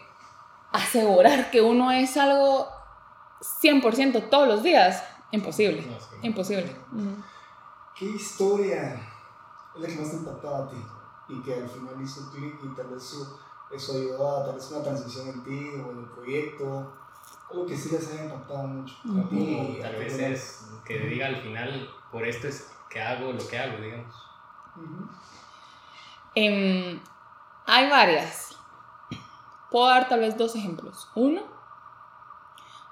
[0.72, 2.68] asegurar que uno es algo
[3.62, 5.86] 100% todos los días, imposible,
[6.22, 6.74] imposible.
[7.94, 8.94] ¿Qué historia
[9.74, 10.76] es la que más te impactaba a ti
[11.28, 14.70] y que al final hizo clic y tal vez eso, eso ayudó a tal vez
[14.70, 16.92] una transición en ti o en el proyecto?
[17.52, 18.94] algo que sí les haya impactado mucho.
[19.30, 23.58] Y tal vez es que diga al final, por esto es que hago lo que
[23.58, 24.14] hago, digamos.
[26.34, 27.00] Em,
[27.66, 28.56] hay varias.
[29.70, 31.08] Puedo dar tal vez dos ejemplos.
[31.14, 31.42] Uno,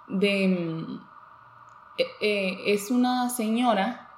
[0.09, 1.01] de, em,
[1.97, 4.11] e, e, es una señora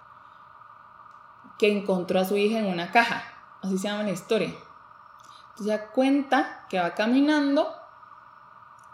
[1.59, 3.23] que encontró a su hija en una caja.
[3.63, 4.49] Así se llama la historia.
[4.49, 7.83] Entonces ella cuenta que va caminando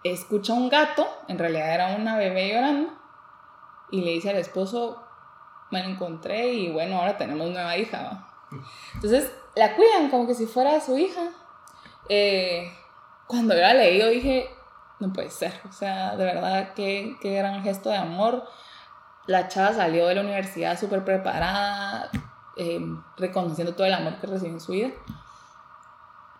[0.05, 2.93] escucha un gato, en realidad era una bebé llorando,
[3.91, 5.03] y le dice al esposo,
[5.71, 8.27] me la encontré y bueno, ahora tenemos nueva hija.
[8.95, 11.31] Entonces la cuidan como que si fuera su hija.
[12.09, 12.73] Eh,
[13.27, 14.49] cuando yo la leí, yo dije,
[15.01, 18.45] no puede ser, o sea, de verdad, qué, qué gran gesto de amor.
[19.27, 22.11] La chava salió de la universidad súper preparada,
[22.59, 22.81] eh,
[23.17, 24.91] reconociendo todo el amor que recibió en su vida.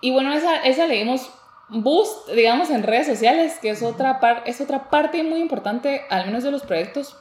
[0.01, 1.31] Y bueno, esa, esa leímos
[1.69, 6.27] boost, digamos, en redes sociales, que es otra, par es otra parte muy importante, al
[6.27, 7.17] menos de los proyectos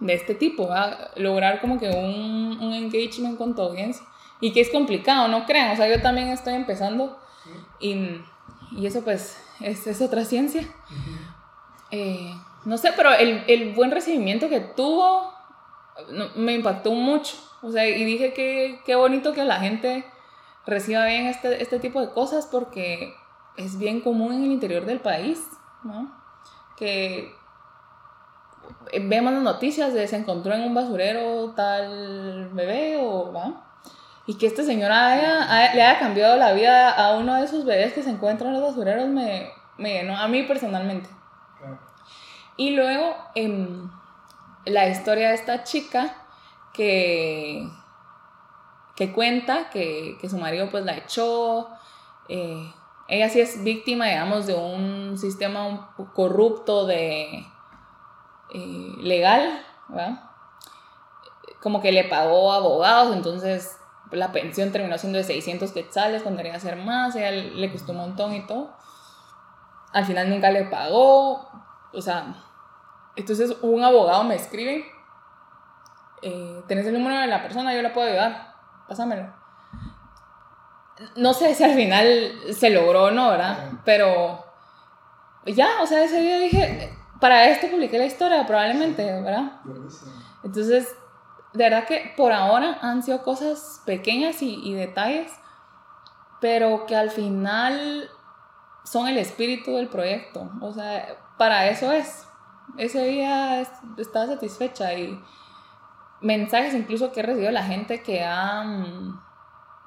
[0.00, 0.68] de este tipo,
[1.16, 4.04] lograr como que un, un, engagement con tu audiencia.
[4.40, 7.18] Y que es complicado, no crean, o sea, yo también estoy empezando
[7.78, 8.20] y,
[8.72, 10.66] y eso pues es, es otra ciencia.
[11.90, 15.32] Eh, no sé, pero el, el, buen recibimiento que tuvo
[16.34, 17.36] me impactó mucho.
[17.62, 20.04] O sea, y dije que qué bonito que la gente
[20.66, 23.14] reciba bien este, este tipo de cosas porque
[23.56, 25.40] es bien común en el interior del país,
[25.84, 26.12] ¿no?
[26.76, 27.32] Que
[29.00, 33.72] vemos las noticias de se encontró en un basurero tal bebé o va
[34.26, 37.92] y que este señor haya, le haya cambiado la vida a uno de esos bebés
[37.92, 41.10] que se encuentran en los basureros me, me llenó a mí personalmente.
[42.56, 43.90] Y luego em,
[44.64, 46.14] la historia de esta chica
[46.72, 47.68] que,
[48.96, 51.68] que cuenta que, que su marido pues la echó,
[52.28, 52.72] eh,
[53.08, 57.46] ella sí es víctima, digamos, de un sistema corrupto de
[58.54, 59.64] eh, legal.
[61.60, 63.78] Como que le pagó abogados, entonces
[64.10, 67.98] la pensión terminó siendo de 600 quetzales cuando quería hacer más, ella le costó un
[67.98, 68.74] montón y todo.
[69.92, 71.50] Al final nunca le pagó,
[71.92, 72.34] o sea,
[73.16, 74.86] entonces un abogado me escribe,
[76.22, 77.74] eh, ¿tenés el número de la persona?
[77.74, 78.54] Yo la puedo ayudar,
[78.88, 79.34] pásamelo.
[81.16, 83.72] No sé si al final se logró o no, ¿verdad?
[83.84, 84.44] Pero
[85.46, 89.60] ya, o sea, ese día dije, para esto publiqué la historia probablemente, ¿verdad?
[90.44, 90.94] Entonces,
[91.52, 95.32] de verdad que por ahora han sido cosas pequeñas y, y detalles,
[96.40, 98.08] pero que al final
[98.84, 100.50] son el espíritu del proyecto.
[100.60, 102.26] O sea, para eso es.
[102.76, 103.60] Ese día
[103.98, 105.22] estaba satisfecha y
[106.22, 108.64] mensajes incluso que he recibido de la gente que, ha,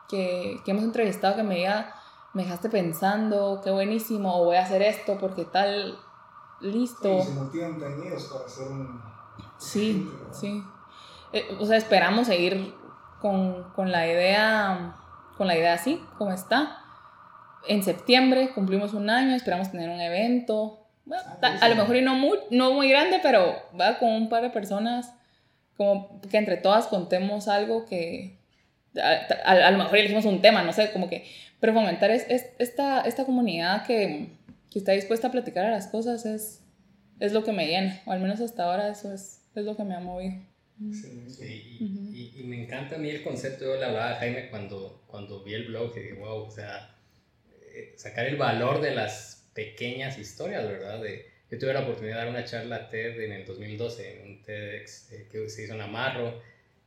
[0.07, 1.93] que, que hemos entrevistado que me diga,
[2.33, 5.97] me dejaste pensando, qué buenísimo, o voy a hacer esto porque tal,
[6.61, 7.21] listo.
[7.21, 9.01] Sí, se motivan ellos para hacer un...
[9.57, 10.63] Sí, sí.
[11.33, 12.75] Eh, o sea, esperamos seguir
[13.19, 14.97] con, con la idea,
[15.37, 16.81] con la idea así, como está
[17.67, 20.79] en septiembre cumplimos un año, esperamos tener un evento.
[21.11, 24.41] Ah, a, lo mejor y no muy, no muy grande, pero va con un par
[24.41, 25.13] de personas,
[25.77, 28.37] como que entre todas contemos algo que
[29.01, 31.25] a, lo mejor elegimos un tema, no sé, como que,
[31.59, 32.25] pero fomentar es,
[32.59, 34.29] esta, esta comunidad que,
[34.71, 36.61] que, está dispuesta a platicar a las cosas es,
[37.19, 39.83] es lo que me llena, o al menos hasta ahora eso es, es lo que
[39.83, 40.35] me ha movido.
[40.91, 41.77] Sí,
[42.13, 45.41] y, y, me encanta a mí el concepto, yo le hablaba a Jaime cuando, cuando
[45.43, 46.97] vi el blog, y dije, wow, o sea,
[47.95, 51.01] sacar el valor de las pequeñas historias, ¿verdad?
[51.01, 54.43] De, yo tuve la oportunidad de dar una charla TED en el 2012, en un
[54.43, 56.41] TEDx eh, que se hizo en Amarro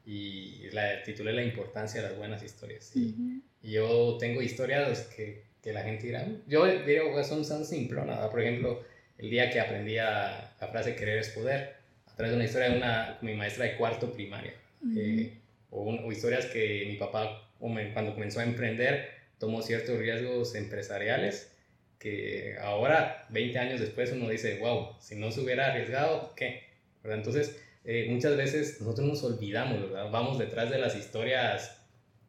[0.05, 2.91] y la titulé La importancia de las buenas historias.
[2.95, 8.29] Y, yo tengo historias que, que, la gente dirá, yo digo, pues son, son simplonas,
[8.31, 8.85] Por ejemplo,
[9.19, 11.75] el día que aprendí la frase querer es poder,
[12.07, 14.55] a través de una historia de una, mi maestra de cuarto primaria,
[14.97, 15.35] eh,
[15.71, 21.51] o, o, historias que mi papá, cuando comenzó a emprender, tomó ciertos riesgos empresariales
[21.99, 26.63] que ahora, 20 años después, uno dice, wow, si no se hubiera arriesgado, ¿qué?
[27.03, 27.19] ¿verdad?
[27.19, 30.11] Entonces, eh, muchas veces nosotros nos olvidamos, ¿verdad?
[30.11, 31.85] Vamos detrás de las historias,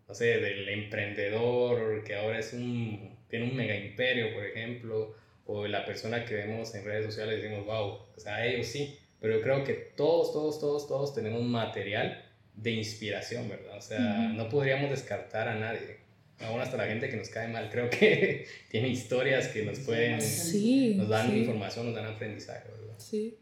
[0.07, 5.15] no sé, del emprendedor que ahora es un, tiene un mega imperio, por ejemplo,
[5.45, 8.97] o la persona que vemos en redes sociales y decimos, wow, o sea, ellos sí,
[9.19, 13.77] pero yo creo que todos, todos, todos, todos tenemos material de inspiración, ¿verdad?
[13.77, 13.99] O sea,
[14.33, 16.08] no podríamos descartar a nadie
[16.41, 20.21] aún hasta la gente que nos cae mal, creo que tiene historias que nos pueden,
[20.21, 22.95] sí, nos dan información, nos dan aprendizaje, ¿verdad?
[22.97, 23.37] Sí.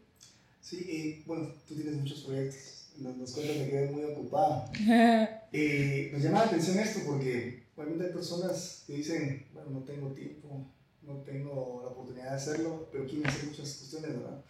[0.60, 4.70] Sí, y bueno, tú tienes muchos proyectos, nos, nos cuentas que quedé muy ocupada.
[5.52, 10.12] eh, nos llama la atención esto porque obviamente hay personas que dicen, bueno, no tengo
[10.12, 10.66] tiempo,
[11.02, 14.44] no tengo la oportunidad de hacerlo, pero quieren hacer muchas cuestiones, ¿verdad?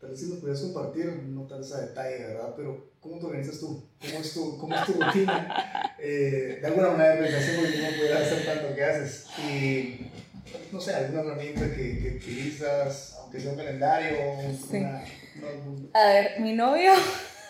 [0.00, 2.54] Tal vez si nos podrías compartir, no tal vez a detalle, ¿verdad?
[2.56, 3.84] Pero ¿cómo te organizas tú?
[4.00, 5.84] ¿Cómo es tu, cómo es tu rutina?
[6.00, 9.26] Eh, de alguna manera de organización porque no puedes hacer tanto que haces.
[9.36, 10.06] Y
[10.70, 14.16] no sé, alguna herramienta que, que utilizas, aunque sea un calendario,
[14.70, 14.76] sí.
[14.76, 15.04] una,
[15.92, 16.92] A ver, mi novio,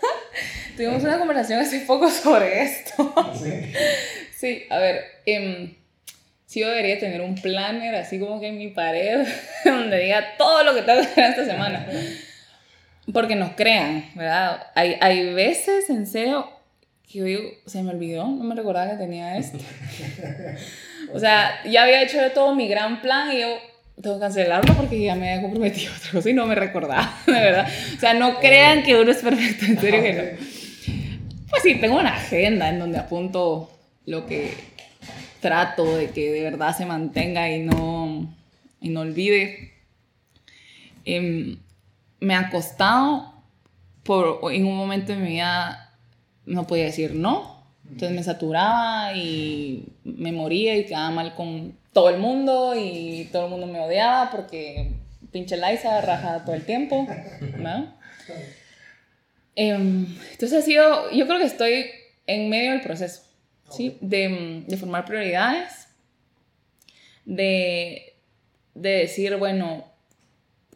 [0.79, 3.15] tuvimos una conversación hace poco sobre esto.
[3.39, 3.73] Sí,
[4.35, 5.77] sí a ver, eh,
[6.47, 9.27] sí yo debería tener un planner así como que en mi pared,
[9.67, 11.87] donde diga todo lo que tengo que hacer esta semana.
[13.13, 14.67] Porque nos crean, ¿verdad?
[14.75, 16.49] Hay, hay veces, en serio,
[17.11, 19.59] que yo digo, se me olvidó, no me recordaba que tenía esto.
[21.15, 23.59] o sea, ya había hecho todo mi gran plan y yo
[24.03, 27.19] tengo que cancelarlo porque ya me había comprometido a otra cosa y no me recordaba,
[27.27, 27.69] de verdad.
[27.97, 30.49] O sea, no crean que uno es perfecto, en serio que no.
[31.49, 33.71] Pues sí, tengo una agenda en donde apunto
[34.05, 34.53] lo que
[35.41, 38.35] trato de que de verdad se mantenga y no,
[38.83, 39.73] y no olvide.
[41.07, 41.57] Eh,
[42.21, 43.35] me ha costado,
[44.03, 45.95] por, en un momento de mi vida
[46.47, 52.11] no podía decir no, entonces me saturaba y me moría y quedaba mal con todo
[52.11, 54.93] el mundo y todo el mundo me odiaba porque
[55.33, 57.07] pinche Liza raja todo el tiempo,
[57.59, 57.95] ¿no?
[59.55, 61.87] Em, entonces ha sido, yo creo que estoy
[62.27, 63.23] en medio del proceso,
[63.71, 63.99] ¿sí?
[64.01, 65.89] De, de formar prioridades,
[67.25, 68.15] de,
[68.75, 69.85] de decir, bueno,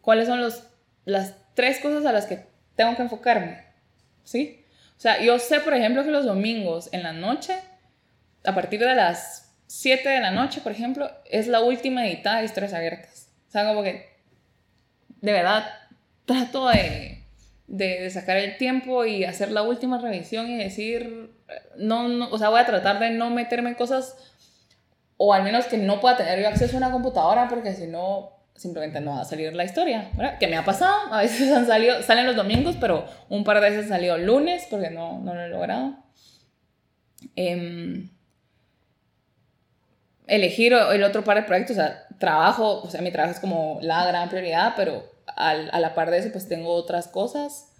[0.01, 0.65] ¿cuáles son los
[1.05, 2.47] las tres cosas a las que
[2.77, 3.65] tengo que enfocarme,
[4.25, 4.65] ¿sí?
[4.97, 7.57] O sea, yo sé, por ejemplo, que los domingos en la noche,
[8.45, 12.45] a partir de las 7 de la noche, por ejemplo, es la última editada de
[12.45, 13.29] historias abiertas.
[13.49, 14.17] O sea, como que,
[15.21, 15.65] de verdad,
[16.25, 17.25] trato de,
[17.67, 21.33] de, sacar el tiempo y hacer la última revisión y decir,
[21.77, 24.15] no, no, o sea, voy a tratar de no meterme en cosas,
[25.17, 28.42] o al menos que no pueda tener yo acceso a una computadora, porque si no,
[28.55, 30.39] simplemente no va a salir la historia, ¿verdad?
[30.39, 33.71] Que me ha pasado, a veces han salido, salen los domingos, pero un par de
[33.71, 35.97] veces salido lunes porque no, no lo he logrado.
[37.37, 38.09] Eh,
[40.27, 43.79] elegir el otro par de proyectos, o sea, trabajo, o sea, mi trabajo es como
[43.83, 47.73] la gran prioridad, pero a la par de eso, pues tengo otras cosas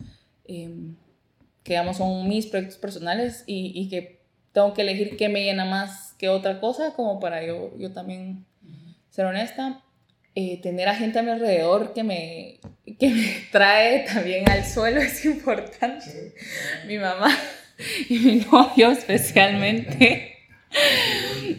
[0.47, 0.97] em,
[1.63, 5.65] que, digamos, son mis proyectos personales y, y, que tengo que elegir qué me llena
[5.65, 8.47] más que otra cosa, como para yo, yo también
[9.11, 9.82] ser honesta.
[10.35, 12.59] Eh, tener a gente a mi alrededor que me,
[12.99, 16.33] que me trae también al suelo es importante.
[16.87, 17.29] Mi mamá
[18.09, 20.39] y mi novio especialmente.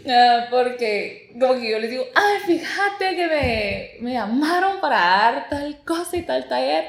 [0.09, 5.49] Ah, porque como que yo les digo, ay, fíjate que me, me llamaron para dar
[5.49, 6.85] tal cosa y tal taller.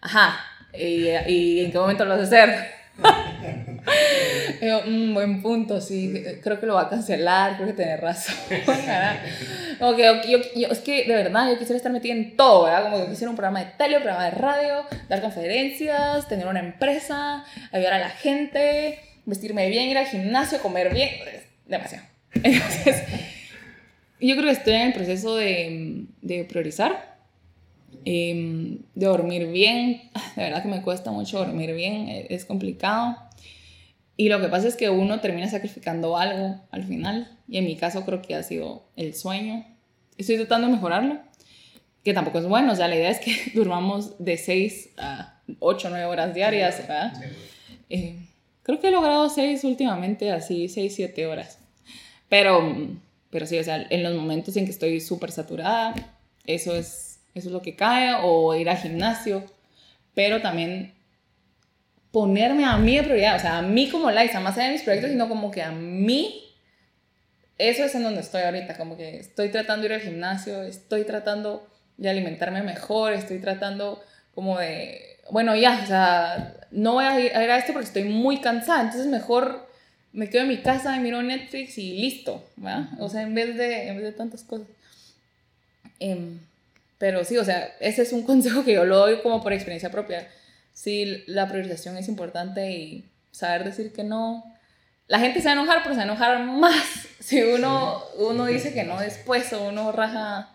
[0.00, 0.38] Ajá,
[0.72, 2.70] ¿y, y en qué momento lo vas a hacer?
[4.86, 8.34] un mm, buen punto, sí, creo que lo va a cancelar, creo que tiene razón.
[9.78, 10.02] Como que
[10.54, 12.84] yo, es que de verdad yo quisiera estar metida en todo, ¿verdad?
[12.84, 16.60] Como que quisiera un programa de tele, un programa de radio, dar conferencias, tener una
[16.60, 21.10] empresa, ayudar a la gente, vestirme bien, ir al gimnasio, comer bien,
[21.66, 22.06] demasiado.
[22.34, 23.02] Entonces,
[24.20, 27.18] yo creo que estoy en el proceso de, de priorizar,
[28.04, 30.10] em, de dormir bien.
[30.36, 33.16] De verdad que me cuesta mucho dormir bien, e, es complicado.
[34.16, 37.38] Y lo que pasa es que uno termina sacrificando algo al final.
[37.48, 39.64] Y en mi caso creo que ha sido el sueño.
[40.16, 41.18] Estoy tratando de mejorarlo,
[42.04, 42.72] que tampoco es bueno.
[42.72, 47.12] O sea, la idea es que durmamos de 6 a 8, 9 horas diarias, ¿verdad?
[47.90, 48.16] Eh,
[48.62, 51.58] creo que he logrado 6 últimamente, así 6, 7 horas.
[52.28, 52.88] Pero,
[53.30, 55.94] pero sí, o sea, en los momentos en que estoy súper saturada,
[56.46, 59.44] eso es, eso es lo que cae, o ir al gimnasio.
[60.14, 60.93] Pero también
[62.14, 64.82] ponerme a mí de prioridad, o sea, a mí como Liza, más allá de mis
[64.82, 66.44] proyectos, sino como que a mí,
[67.58, 71.02] eso es en donde estoy ahorita, como que estoy tratando de ir al gimnasio, estoy
[71.02, 74.00] tratando de alimentarme mejor, estoy tratando
[74.32, 78.40] como de, bueno, ya, o sea, no voy a ir, a, esto porque estoy muy
[78.40, 79.68] cansada, entonces mejor
[80.12, 82.90] me quedo en mi casa y miro Netflix y listo, ¿verdad?
[83.00, 84.68] O sea, en vez de, en vez de tantas cosas.
[85.98, 86.38] Em,
[86.96, 89.90] pero sí, o sea, ese es un consejo que yo lo doy como por experiencia
[89.90, 90.28] propia
[90.74, 94.44] sí, la priorización es importante y saber decir que no.
[95.06, 96.84] La gente se va a enojar, pero se va a enojar más
[97.20, 100.50] si uno, uno dice que no después o uno raja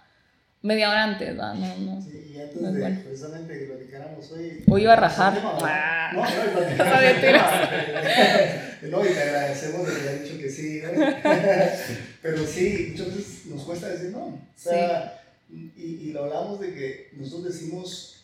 [0.61, 1.53] media hora antes, ¿verdad?
[1.53, 2.01] No, no.
[2.01, 4.63] Sí, y antes de precisamente que platicáramos hoy.
[4.67, 5.33] Hoy iba a rajar.
[5.61, 6.11] Ah.
[6.13, 6.25] no, no,
[9.03, 10.81] no, y te agradecemos de que haya dicho que sí.
[12.21, 14.25] Pero sí, muchas veces nos cuesta decir no.
[14.25, 18.18] O sea, y, y lo hablamos de que nosotros decimos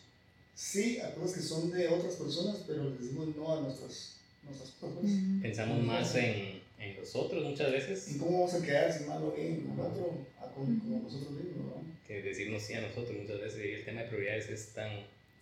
[0.56, 4.72] sí a cosas que son de otras personas, pero les decimos no a nuestras, nuestras
[4.72, 5.12] cosas.
[5.42, 8.16] Pensamos más en, en nosotros muchas veces.
[8.16, 11.66] ¿Y cómo vamos a quedar si malo bien con otro, a con, como nosotros mismos?
[11.68, 11.84] ¿no?
[12.08, 13.66] Que decirnos sí a nosotros muchas veces.
[13.66, 14.92] Y el tema de prioridades es tan,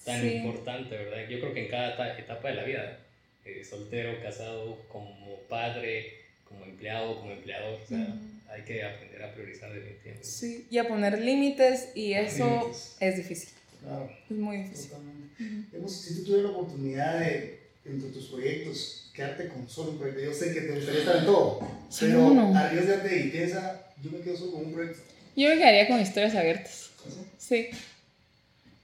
[0.04, 1.30] tan importante, ¿verdad?
[1.30, 3.00] Yo creo que en cada etapa de la vida,
[3.46, 8.16] eh, soltero, casado, como padre, como empleado, como empleador, o sea,
[8.50, 10.26] hay que aprender a priorizar definitivamente.
[10.28, 13.50] Sí, y a poner límites, y eso es difícil.
[13.84, 14.10] Claro.
[14.30, 14.92] Es muy difícil.
[14.92, 15.90] Totalmente.
[15.90, 20.34] si tú tuvieras la oportunidad de, entre tus proyectos, quedarte con solo un proyecto, yo
[20.34, 21.60] sé que te gustaría estar en todo,
[21.90, 22.58] sí, pero no.
[22.58, 25.02] arriesgate y piensa, yo me quedo solo con un proyecto.
[25.36, 26.92] Yo me quedaría con historias abiertas.
[27.38, 27.68] Sí.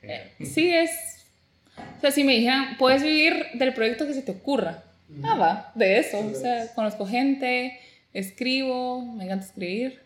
[0.01, 0.89] Eh, sí, es.
[1.97, 4.83] O sea, si me dijeran, puedes vivir del proyecto que se te ocurra.
[5.23, 6.19] Ah, va, de eso.
[6.19, 7.79] O sea, conozco gente,
[8.13, 10.01] escribo, me encanta escribir.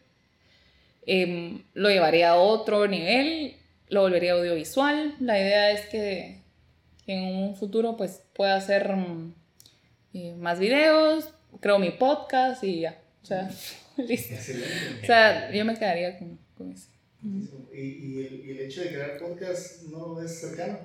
[1.05, 3.55] Eh, lo llevaría a otro nivel
[3.89, 5.15] lo volvería audiovisual.
[5.19, 6.41] La idea es que,
[7.05, 9.33] en un futuro pues pueda hacer mm,
[10.13, 11.29] eh, más videos,
[11.59, 13.01] creo mi podcast y ya.
[13.21, 13.49] O sea,
[13.97, 14.35] listo.
[14.35, 16.89] O sea, yo me quedaría con, con eso.
[17.73, 20.79] ¿Y, y, el, ¿Y, el, hecho de crear podcast no es cercano?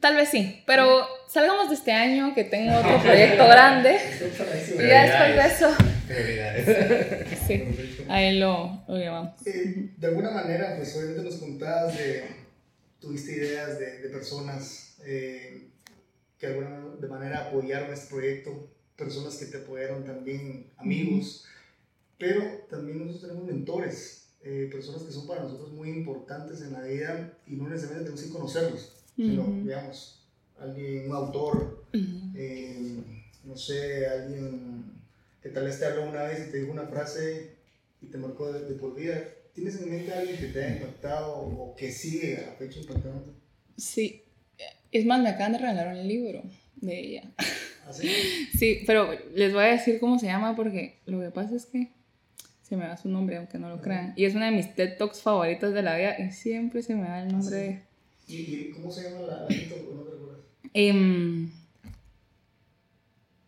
[0.00, 3.98] Tal vez sí, pero salgamos de este año que tengo otro proyecto grande
[4.78, 5.95] y ya después de eso.
[7.46, 7.62] Sí,
[8.08, 9.46] ahí lo, lo llevamos.
[9.46, 12.24] Eh, de alguna manera, pues obviamente nos contabas de,
[13.00, 15.68] tuviste ideas de, de personas eh,
[16.38, 21.44] que de alguna manera apoyaron este proyecto, personas que te apoyaron también, amigos,
[22.18, 26.82] pero también nosotros tenemos mentores, eh, personas que son para nosotros muy importantes en la
[26.82, 30.20] vida y no necesariamente tenemos que conocerlos sino, digamos,
[30.58, 33.02] alguien, un autor, eh,
[33.44, 34.95] no sé, alguien
[35.46, 37.52] que tal vez te habló una vez y te dijo una frase
[38.02, 39.22] y te marcó de, por vida.
[39.54, 43.32] ¿Tienes en mente a alguien que te haya impactado o que sigue a fecha impactando?
[43.76, 44.24] Sí,
[44.90, 46.42] es más, me acaban de regalar un libro
[46.74, 47.30] de ella.
[47.86, 48.10] ¿Ah, sí?
[48.58, 51.92] sí, pero les voy a decir cómo se llama porque lo que pasa es que
[52.62, 54.14] se me da su nombre, aunque no lo crean.
[54.16, 57.06] Y es una de mis TED Talks favoritas de la vida y siempre se me
[57.06, 57.82] da el nombre de
[58.26, 59.94] ¿Y, cómo se llama la, título?
[59.94, 60.40] ¿No te recuerdas?
[60.74, 61.52] Em,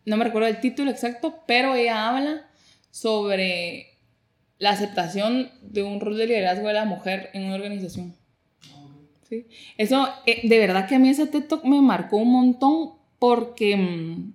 [0.09, 2.49] no me recuerdo el título exacto, pero ella habla
[2.89, 3.99] sobre
[4.57, 8.15] la aceptación de un rol de liderazgo de la mujer en una organización.
[9.29, 9.45] Sí.
[9.77, 13.77] Eso, eh, de verdad que a mí ese TED Talk me marcó un montón porque
[13.77, 14.33] mm,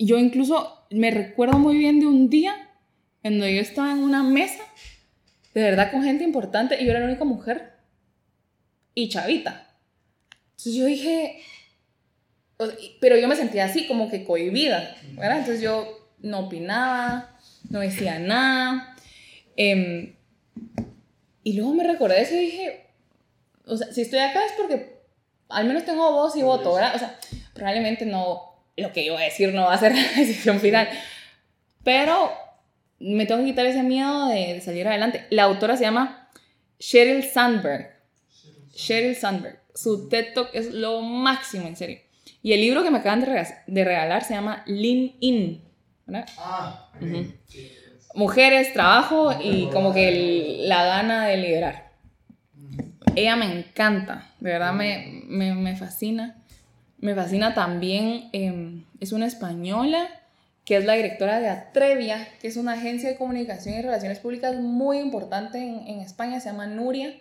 [0.00, 2.56] yo incluso me recuerdo muy bien de un día
[3.22, 4.64] en donde yo estaba en una mesa,
[5.54, 7.74] de verdad con gente importante, y yo era la única mujer
[8.94, 9.76] y chavita.
[10.50, 11.40] Entonces yo dije,
[13.00, 15.38] pero yo me sentía así, como que cohibida, ¿verdad?
[15.38, 17.36] Entonces yo no opinaba,
[17.70, 18.96] no decía nada.
[19.56, 20.14] Em,
[21.44, 22.86] y luego me recordé eso y dije,
[23.64, 24.98] o sea, si estoy acá es porque
[25.48, 26.94] al menos tengo voz y voto, ¿verdad?
[26.94, 27.18] O sea,
[27.54, 30.88] probablemente no, lo que yo voy a decir no va a ser la decisión final,
[31.84, 32.32] pero
[32.98, 35.26] me tengo que quitar ese miedo de, salir adelante.
[35.30, 36.28] La autora se llama
[36.78, 37.96] Sheryl Sandberg.
[38.74, 39.60] Sheryl Sandberg.
[39.74, 42.00] Su TED Talk es lo máximo, en serio.
[42.42, 43.20] Y el libro que me acaban
[43.66, 45.68] de regalar se llama Lean In.
[46.06, 46.28] ¿verdad?
[46.38, 46.90] Ah,
[48.14, 51.92] Mujeres, trabajo y como que la gana de liderar.
[53.14, 56.36] Ella me encanta, de verdad me, me, me fascina.
[56.98, 60.08] Me fascina también, em, es una española
[60.64, 64.56] que es la directora de Atrevia, que es una agencia de comunicación y relaciones públicas
[64.56, 67.14] muy importante en, en España, se llama Nuria.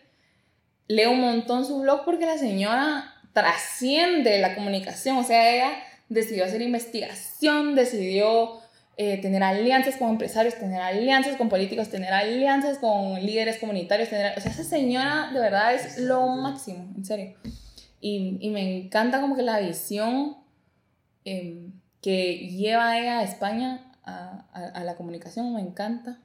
[0.88, 6.44] Leo un montón su blog porque la señora trasciende la comunicación, o sea, ella decidió
[6.44, 8.62] hacer investigación, decidió
[8.98, 14.10] eh, tener alianzas con empresarios, tener alianzas con políticos, tener alianzas con líderes comunitarios, o
[14.10, 17.36] sea, esa señora de verdad es lo máximo, en serio.
[18.02, 20.38] Y, y me encanta como que la visión
[21.24, 26.22] em, que lleva ella a España a, a, la comunicación, me encanta.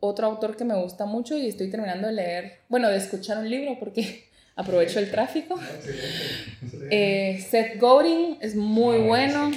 [0.00, 3.48] Otro autor que me gusta mucho y estoy terminando de leer, bueno, de escuchar un
[3.48, 5.58] libro porque aprovecho el tráfico.
[6.92, 9.52] Eh, Seth Godin es muy ah, bueno.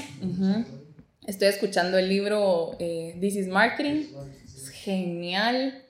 [1.25, 4.05] Estoy escuchando el libro eh, This is Marketing.
[4.45, 5.83] Es genial.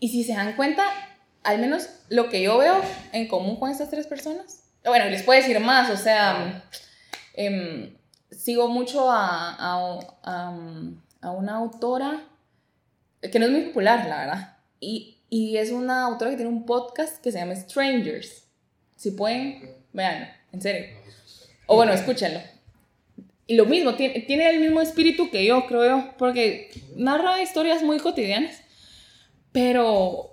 [0.00, 0.84] Y si se dan cuenta,
[1.44, 2.80] al menos lo que yo veo
[3.12, 4.64] en común con estas tres personas.
[4.84, 6.64] Bueno, les puedo decir más, o sea,
[7.34, 7.94] em,
[8.30, 10.56] sigo mucho a, a,
[11.20, 12.22] a, una autora
[13.20, 14.56] que no es muy popular, la verdad.
[14.80, 18.48] Y, y, es una autora que tiene un podcast que se llama Strangers.
[18.96, 20.86] Si pueden, vean, en serio.
[21.66, 22.40] O bueno, escúchenlo.
[23.46, 27.82] Y lo mismo, tiene, tiene el mismo espíritu que yo, creo yo, porque narra historias
[27.82, 28.60] muy cotidianas.
[29.52, 30.30] Pero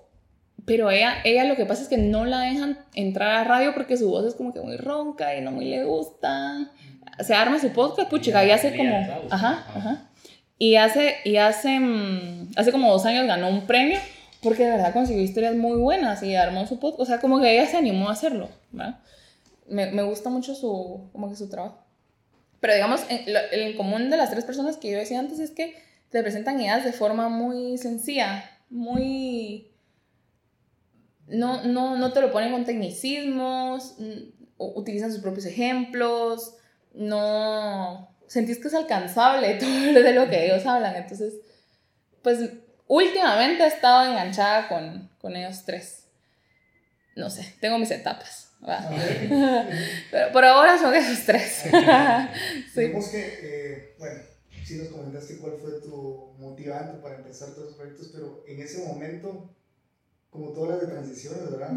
[0.68, 3.96] pero ella, ella lo que pasa es que no la dejan entrar a radio porque
[3.96, 6.70] su voz es como que muy ronca y no muy le gusta.
[7.22, 8.98] Se arma su podcast, puchica, y hace como...
[9.30, 10.10] Ajá, ajá.
[10.60, 13.98] Y hace, y hace, mm, hace como dos años ganó un premio
[14.42, 17.02] porque de verdad consiguió historias muy buenas y armó su podcast.
[17.02, 19.00] O sea, como que ella se animó a hacerlo, ¿verdad?
[19.68, 21.80] Me, me gusta mucho su, como que su trabajo.
[22.60, 25.76] Pero digamos, el común de las tres personas que yo decía antes es que
[26.10, 29.72] te presentan ideas de forma muy sencilla, muy
[31.28, 33.96] no, no, no te lo ponen con tecnicismos,
[34.58, 36.56] utilizan sus propios ejemplos,
[36.94, 40.96] no sentís que es alcanzable todo de lo que ellos hablan.
[40.96, 41.34] Entonces,
[42.22, 42.52] pues
[42.88, 46.06] últimamente he estado enganchada con, con ellos tres.
[47.16, 48.52] No sé, tengo mis etapas.
[50.12, 51.64] Pero por ahora son esos tres.
[52.74, 52.92] sí.
[53.12, 54.22] que, eh, bueno,
[54.64, 58.86] sí nos comentaste cuál fue tu motivante para empezar todos los proyectos, pero en ese
[58.86, 59.54] momento
[60.30, 61.72] como todas las de transiciones, ¿verdad?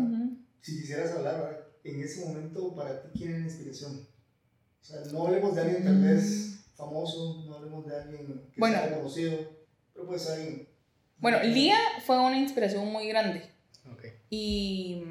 [0.61, 4.07] Si quisieras hablar, En ese momento, para ti, ¿quién es la inspiración?
[4.83, 8.77] O sea, no hablemos de alguien tal vez famoso, no hablemos de alguien que bueno,
[8.77, 9.39] sea conocido,
[9.95, 10.69] pero pues alguien...
[11.21, 13.43] Bueno, Lía fue una inspiración muy grande.
[13.93, 14.13] Okay.
[14.31, 15.05] Y...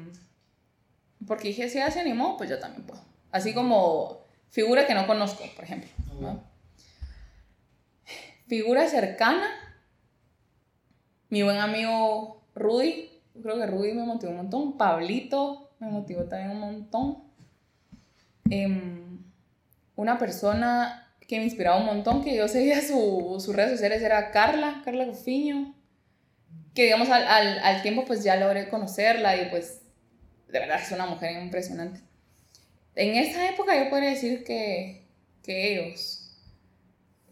[1.26, 3.00] Porque dije, si ella se animó, pues yo también puedo.
[3.30, 5.88] Así como figura que no conozco, por ejemplo.
[6.20, 6.42] ¿no?
[8.48, 9.46] Figura cercana,
[11.28, 13.08] mi buen amigo Rudy,
[13.40, 17.18] creo que Rudy me motivó un montón, Pablito me motivó también un montón.
[18.50, 19.22] Em,
[19.94, 24.32] una persona que me inspiraba un montón, que yo seguía sus su redes sociales, era
[24.32, 25.74] Carla, Carla Rufiño,
[26.80, 29.82] que digamos al, al, al, tiempo pues ya logré conocerla y pues
[30.48, 32.00] de verdad es una mujer impresionante.
[32.94, 35.06] En esa época yo podría decir que,
[35.42, 36.38] que ellos.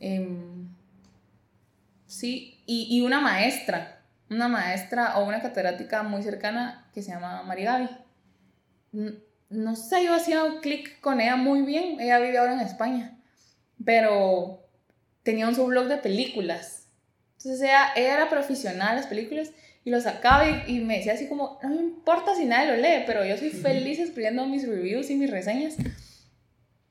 [0.00, 0.68] Em,
[2.06, 3.98] sí, y, y una maestra
[4.30, 7.88] una maestra o una catedrática muy cercana que se llama Marigaby.
[9.50, 12.00] No sé, yo hacía un clic con ella muy bien.
[12.00, 13.18] Ella vive ahora en España.
[13.84, 14.66] Pero
[15.22, 16.77] tenía un subblog de películas.
[17.38, 19.52] Entonces ella, era profesional en las películas
[19.84, 23.04] y lo sacaba y, me decía así como, no me importa si nadie lo lee,
[23.06, 25.76] pero yo soy feliz escribiendo mis reviews y mis reseñas.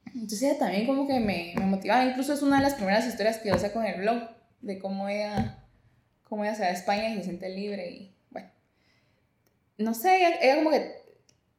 [0.05, 2.05] Entonces ella también como que me, me motivaba.
[2.05, 4.29] Incluso es una de las primeras historias que yo saco en el blog
[4.61, 5.63] de cómo ella
[6.23, 8.49] cómo ella se va a España y se siente libre y bueno.
[9.77, 10.95] no sé, ella, como que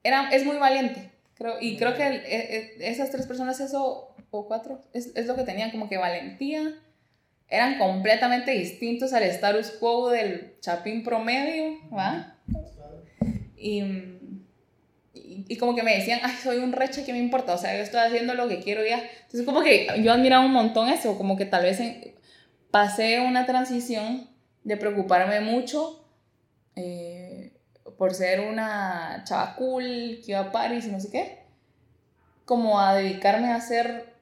[0.03, 1.11] era, es muy valiente.
[1.35, 5.37] Creo, y creo que e, e, esas tres personas, eso, o cuatro, es, es lo
[5.37, 6.75] que tenían, como que valentía.
[7.49, 12.37] Eran completamente distintos al status quo del chapín promedio, ¿va?
[13.57, 13.83] Y,
[15.15, 17.55] y, como que me decían, ay, soy un reche, ¿qué me importa?
[17.55, 18.99] O sea, yo estoy haciendo lo que quiero ya.
[18.99, 21.81] Entonces, como que yo admiraba un montón eso, como que tal vez
[22.71, 24.29] pasé una transición
[24.65, 26.05] de preocuparme mucho
[26.77, 27.53] eh,
[27.97, 31.39] por ser una chava cool, que iba a París y no sé qué,
[32.45, 34.15] como a dedicarme a hacer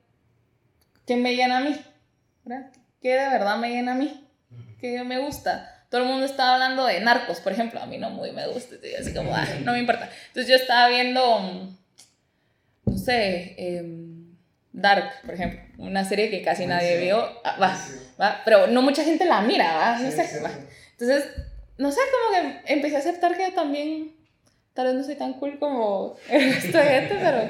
[1.06, 1.76] que me llena a mí,
[2.44, 2.72] ¿verdad?
[3.06, 4.28] Que de verdad me llena a mí,
[4.80, 5.84] que me gusta.
[5.90, 8.74] Todo el mundo estaba hablando de narcos, por ejemplo, a mí no muy me gusta,
[8.98, 9.30] así como,
[9.64, 10.10] no me importa.
[10.26, 11.72] Entonces yo estaba viendo,
[12.84, 14.34] no sé, em,
[14.72, 17.78] Dark, por ejemplo, una serie que casi nadie vio, ah, va,
[18.20, 20.50] va, pero no mucha gente la mira, va, no sé, va.
[20.90, 21.26] Entonces
[21.78, 24.16] no sé, como que empecé a aceptar que también
[24.74, 27.48] tal vez no soy tan cool como el resto de gente, pero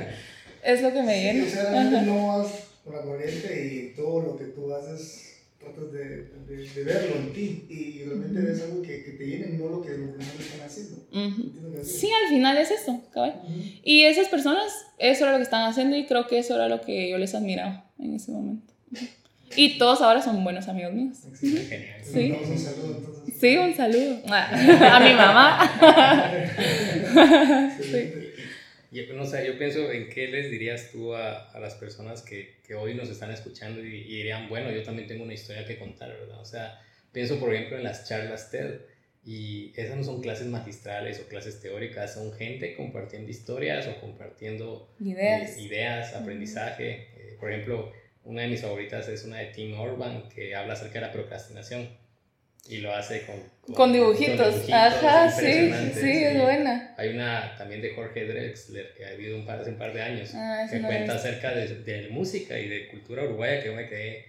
[0.62, 1.46] es lo que me llena.
[1.46, 2.48] o sea, no vas
[2.84, 5.25] por la corriente y todo lo que tú haces
[5.66, 9.68] tratas de, de, verlo en ti y realmente ves algo que, que, te llene, no
[9.68, 11.06] lo que los demás están haciendo.
[11.82, 13.34] Sí, al final es eso, cabrón.
[13.82, 16.80] Y esas personas, eso era lo que estaban haciendo y creo que eso era lo
[16.80, 18.74] que yo les admiraba en ese momento.
[19.54, 21.18] Y todos ahora son buenos amigos míos.
[21.38, 22.00] Sí, genial.
[22.02, 22.32] Sí.
[22.32, 23.34] Un saludo, entonces.
[23.38, 24.20] sí, un saludo.
[24.28, 25.70] A mi mamá.
[27.80, 28.25] sí.
[28.96, 32.56] Yo, no sé, yo pienso en qué les dirías tú a, a las personas que,
[32.66, 36.08] que, hoy nos están escuchando y, dirían, bueno, yo también tengo una historia que contar,
[36.08, 36.40] ¿verdad?
[36.40, 36.80] O sea,
[37.12, 38.80] pienso por ejemplo en las charlas TED
[39.22, 44.88] y esas no son clases magistrales o clases teóricas, son gente compartiendo historias o compartiendo
[44.98, 47.08] ideas, eh, ideas aprendizaje.
[47.16, 47.92] Eh, por ejemplo,
[48.24, 51.88] una de mis favoritas es una de Tim Orban que habla acerca de la procrastinación
[52.68, 54.68] y lo hace con, con, dibujitos.
[54.72, 56.94] Ajá, sí, sí, es buena.
[56.96, 60.02] Hay una también de Jorge Drexler que ha habido un par, hace un par de
[60.02, 63.88] años ah, que cuenta acerca de, de, música y de cultura uruguaya que yo me
[63.88, 64.26] quedé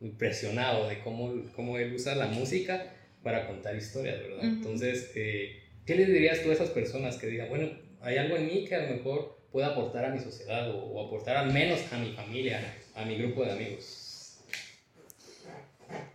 [0.00, 4.44] impresionado de cómo, cómo él usa la música para contar historias, ¿verdad?
[4.44, 7.70] Entonces, eh, ¿qué le dirías tú a esas personas que digan, bueno,
[8.00, 11.06] hay algo en mí que a lo mejor puede aportar a mi sociedad o, o
[11.06, 12.60] aportar al menos a mi familia?
[12.98, 14.07] a mi grupo de amigos.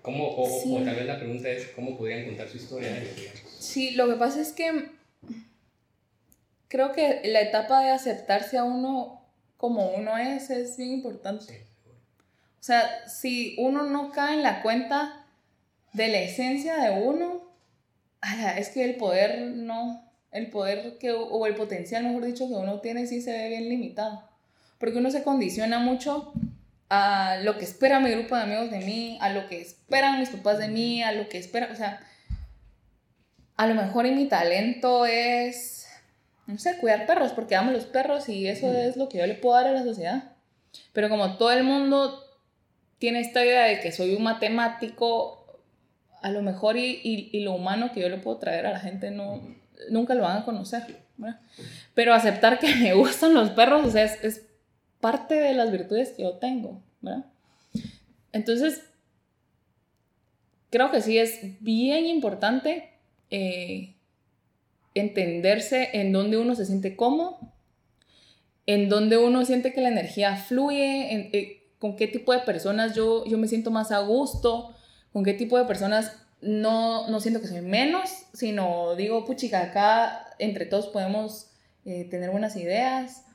[0.01, 2.91] ¿Cómo, o, tal vez la pregunta es, ¿cómo podrían contar su historia
[3.59, 4.91] Sí, lo que pasa es que
[6.67, 9.21] creo que la etapa de aceptarse a uno
[9.57, 11.65] como uno es es bien importante.
[12.59, 15.26] O sea, si uno no cae en la cuenta
[15.93, 17.41] de la esencia de uno,
[18.57, 22.80] es que el poder no, el poder que, o el potencial, mejor dicho, que uno
[22.82, 24.24] tiene sí se ve bien limitado.
[24.80, 26.34] Porque uno se condiciona mucho
[26.89, 30.29] a lo que espera mi grupo de amigos de mí, a lo que esperan mis
[30.29, 31.99] papás de mí, a lo que esperan, o sea,
[33.55, 35.88] a lo mejor en mi talento es,
[36.47, 39.36] no sé, cuidar perros, porque amo los perros y eso es lo que yo le
[39.36, 40.34] puedo dar a la sociedad.
[40.91, 42.23] Pero como todo el mundo
[42.97, 45.61] tiene esta idea de que soy un matemático,
[46.21, 49.11] a lo mejor y, y, lo humano que yo le puedo traer a la gente
[49.11, 49.41] no,
[49.89, 51.03] nunca lo van a conocer.
[51.93, 54.45] Pero aceptar que me gustan los perros, o sea, es, es
[55.04, 57.26] parte de las virtudes que yo tengo, ¿verdad?
[58.32, 58.84] Entonces,
[60.70, 62.89] creo que sí es bien importante
[63.30, 63.95] eh,
[64.95, 67.38] entenderse en dónde uno se siente cómodo,
[68.66, 73.26] en dónde uno siente que la energía fluye, eh, con qué tipo de personas yo,
[73.26, 74.74] yo me siento más a gusto,
[75.12, 80.28] con qué tipo de personas no, no siento que soy menos, sino digo, puchica, acá
[80.39, 81.51] entre todos podemos
[81.84, 83.26] eh, tener buenas ideas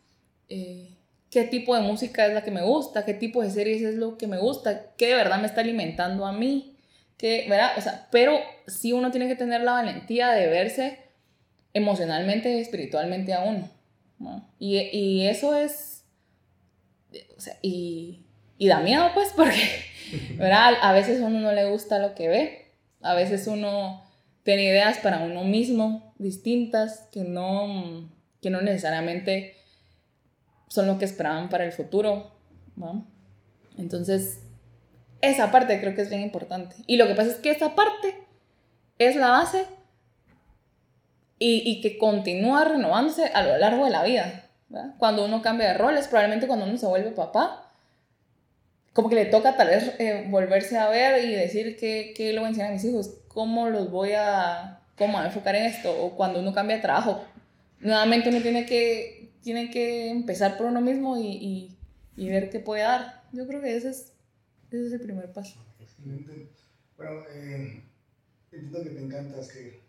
[1.31, 4.16] qué tipo de música es la que me gusta, qué tipo de series es lo
[4.16, 6.76] que me gusta, qué de verdad me está alimentando a mí,
[7.16, 7.72] que, ¿verdad?
[7.76, 10.99] O sea, pero sí uno tiene que tener la valentía de verse
[11.74, 13.68] emocionalmente y espiritualmente a uno,
[14.18, 14.49] ¿no?
[14.59, 16.05] y, y, eso es,
[17.37, 18.24] o sea, y,
[18.57, 19.62] y da miedo pues porque,
[20.37, 20.74] ¿verdad?
[20.81, 22.72] A veces uno no le gusta lo que ve,
[23.03, 24.03] a veces uno
[24.45, 28.11] tiene ideas para uno mismo distintas que no,
[28.41, 29.59] que no necesariamente
[30.69, 32.31] son lo que esperaban para el futuro,
[32.77, 33.07] ¿no?
[33.77, 34.41] Entonces,
[35.21, 36.77] esa parte creo que es bien importante.
[36.87, 38.14] Y lo que pasa es que esa parte
[38.99, 39.64] es la base
[41.39, 44.45] y, y que continúa renovándose a lo largo de la vida.
[44.69, 44.95] ¿verdad?
[44.99, 47.69] Cuando uno cambia de roles, probablemente cuando uno se vuelve papá,
[48.93, 52.39] como que le toca tal vez eh, volverse a ver y decir qué, qué le
[52.39, 55.91] voy a enseñar a mis hijos, cómo los voy a, cómo a enfocar en esto,
[56.03, 57.23] o cuando uno cambia de trabajo,
[57.81, 59.18] nuevamente uno tiene que
[59.49, 61.78] tiene que empezar por uno mismo y, y,
[62.18, 63.22] y, ver qué puede dar.
[63.32, 64.12] Yo creo que ese es,
[64.70, 65.59] ese es el primer paso.
[65.80, 66.51] Excelente.
[66.99, 67.82] Bueno, eh,
[68.53, 69.80] entiendo que te encantas, que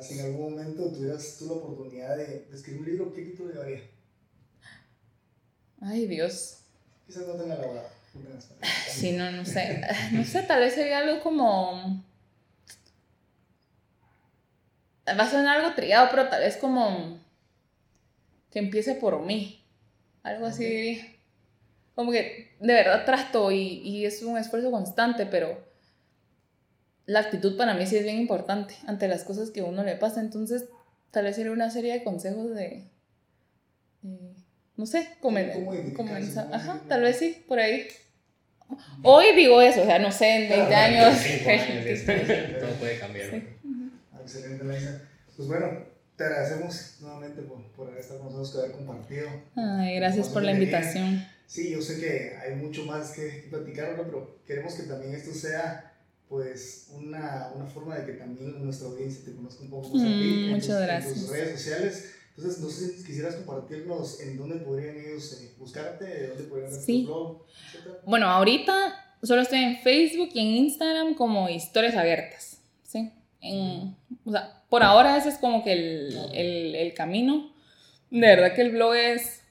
[0.00, 3.82] Si en algún momento tuvieras tú la oportunidad de, escribir un libro, ¿qué título llevaría?
[5.80, 6.62] Ay, Dios.
[7.06, 7.86] Quizás no tenga elaborado.
[8.88, 9.82] Sí, no, no sé.
[10.10, 12.04] No sé, tal vez sería algo como.
[15.08, 17.24] Va a sonar algo trillado, pero tal vez como.
[18.56, 19.62] Que empiece por mí.
[20.22, 21.04] Algo así diría.
[21.94, 25.62] Como que de verdad trato y, y es un esfuerzo constante, pero
[27.04, 29.96] la actitud para mí sí es bien importante ante las cosas que a uno le
[29.96, 30.22] pasa.
[30.22, 30.70] Entonces,
[31.10, 32.88] tal vez sería una serie de consejos de.
[34.74, 36.48] no sé, comenzar.
[36.50, 37.86] Ajá, tal vez sí, por ahí.
[39.02, 41.18] Hoy digo eso, o sea, no sé, en 20 años.
[42.58, 43.34] todo puede cambiar.
[44.22, 44.64] Excelente.
[45.36, 49.28] Pues bueno, te agradecemos nuevamente por, por haber estado con nosotros, por haber compartido.
[49.54, 51.24] Ay, gracias por la invitación.
[51.46, 54.04] Sí, yo sé que hay mucho más que platicar, ¿no?
[54.04, 55.92] pero queremos que también esto sea
[56.28, 60.06] pues una, una forma de que también nuestra audiencia te conozca un poco más a
[60.06, 61.14] ti mm, muchas gracias.
[61.14, 62.12] en tus redes sociales.
[62.36, 66.70] Entonces, no sé si quisieras compartirnos en dónde podrían ellos eh, buscarte, de dónde podrían
[66.70, 67.94] ver tu blog, etc.
[68.04, 73.10] Bueno, ahorita solo estoy en Facebook y en Instagram como Historias Abiertas, ¿sí?
[73.40, 73.96] En,
[74.26, 77.52] o sea, por ahora ese es como que el, el, camino.
[78.10, 79.42] De verdad que el blog es,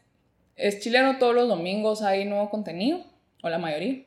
[0.56, 3.00] es chileno, todos los domingos hay nuevo contenido,
[3.42, 4.04] o la mayoría.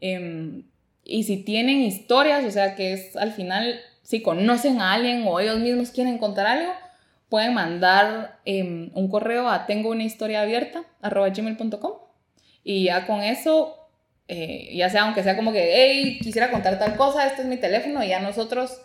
[0.00, 0.62] Eh,
[1.04, 5.38] y si tienen historias, o sea que es al final, si conocen a alguien o
[5.38, 6.72] ellos mismos quieren contar algo,
[7.28, 11.92] pueden mandar em, un correo a tengo una historia abierta arroba gmail.com
[12.62, 13.76] y ya con eso,
[14.28, 17.58] eh, ya sea aunque sea como que, hey, quisiera contar tal cosa, este es mi
[17.58, 18.80] teléfono y ya nosotros,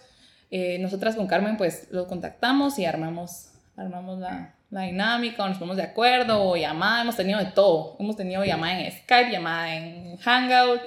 [0.52, 5.58] eh, nosotras con Carmen pues lo contactamos y armamos, armamos la, la dinámica o nos
[5.58, 9.76] ponemos de acuerdo o llamada, hemos tenido de todo, hemos tenido llamada en Skype, llamada
[9.76, 10.82] en Hangout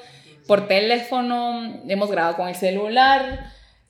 [0.47, 3.47] por teléfono, hemos grabado con el celular,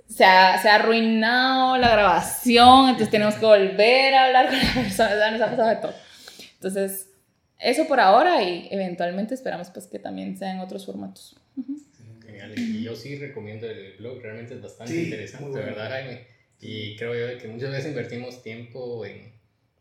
[0.06, 4.74] se ha, se ha arruinado la grabación, entonces tenemos que volver a hablar con la
[4.74, 5.94] persona, nos ha pasado de todo.
[6.54, 7.08] Entonces,
[7.58, 11.36] eso por ahora y eventualmente esperamos pues que también sean otros formatos.
[12.48, 16.26] Genial, y yo sí recomiendo el blog, realmente es bastante interesante, de ¿verdad Jaime?
[16.60, 19.32] Y creo yo que muchas veces invertimos tiempo en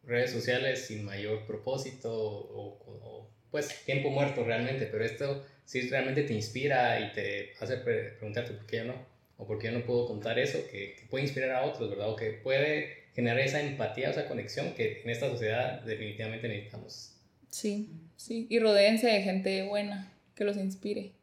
[0.03, 6.24] redes sociales sin mayor propósito o, o pues tiempo muerto realmente, pero esto si realmente
[6.24, 8.95] te inspira y te hace preguntarte por qué yo no,
[9.38, 12.09] o por qué yo no puedo contar eso, que, puede inspirar a otros, ¿verdad?
[12.09, 17.16] O que puede generar esa empatía, esa conexión que en esta sociedad definitivamente necesitamos.
[17.49, 21.14] Sí, sí, y rodeense de gente buena, que los inspire.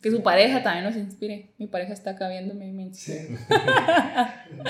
[0.00, 1.50] Que su pareja también los inspire.
[1.58, 3.24] Mi pareja está acá viéndome y me inspira.
[4.54, 4.60] Sí.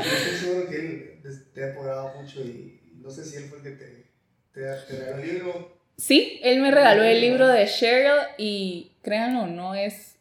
[0.00, 3.64] estoy seguro que él te ha apoyado mucho y no sé si él fue el
[3.64, 4.10] que te,
[4.52, 9.46] te, te regaló el libro Sí, él me regaló el libro de Cheryl y créanlo,
[9.46, 10.16] no es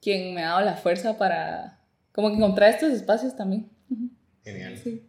[0.00, 1.80] quien me ha dado la fuerza para
[2.12, 3.68] como que encontrar estos espacios también.
[4.44, 4.78] Genial.
[4.78, 5.04] Sí.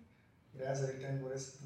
[0.56, 1.60] Gracias, Erika, por eso.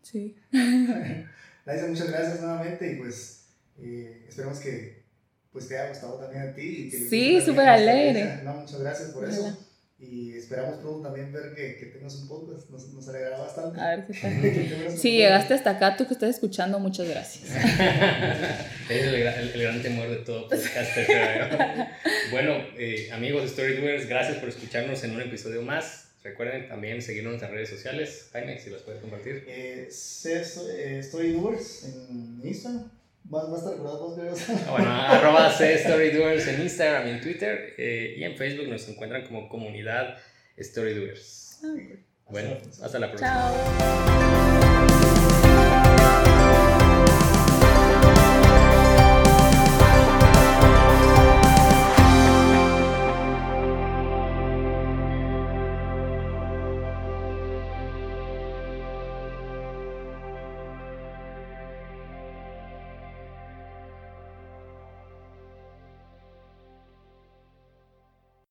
[0.00, 0.34] Sí.
[1.66, 3.43] Laisa, muchas gracias nuevamente y pues
[3.78, 5.04] eh, esperemos que
[5.52, 6.86] pues te haya gustado también a ti.
[6.86, 8.42] Y que sí, súper alegre.
[8.42, 9.56] No, muchas gracias por eso.
[9.96, 13.80] Y esperamos pronto también ver que, que tengas un podcast, nos, nos alegrará bastante.
[13.80, 14.90] A ver qué tal.
[14.98, 17.44] si llegaste hasta acá, tú que estás escuchando, muchas gracias.
[18.90, 21.06] es el, el, gran temor de todo podcaster,
[22.32, 26.08] bueno, eh, amigos Storydoers, gracias por escucharnos en un episodio más.
[26.24, 28.28] Recuerden también seguirnos en nuestras redes sociales.
[28.32, 29.44] Jaime, si las puedes compartir.
[29.46, 32.90] Eh, eh Storydoers en Instagram.
[33.32, 37.74] Va, a estar recordado ah, Bueno, arroba en Instagram y en Twitter.
[37.78, 40.18] Eh, y en Facebook nos encuentran como comunidad
[40.58, 41.60] Storydoers.
[41.64, 41.74] Ah,
[42.28, 43.52] bueno, hasta la próxima.
[43.78, 45.40] Chao.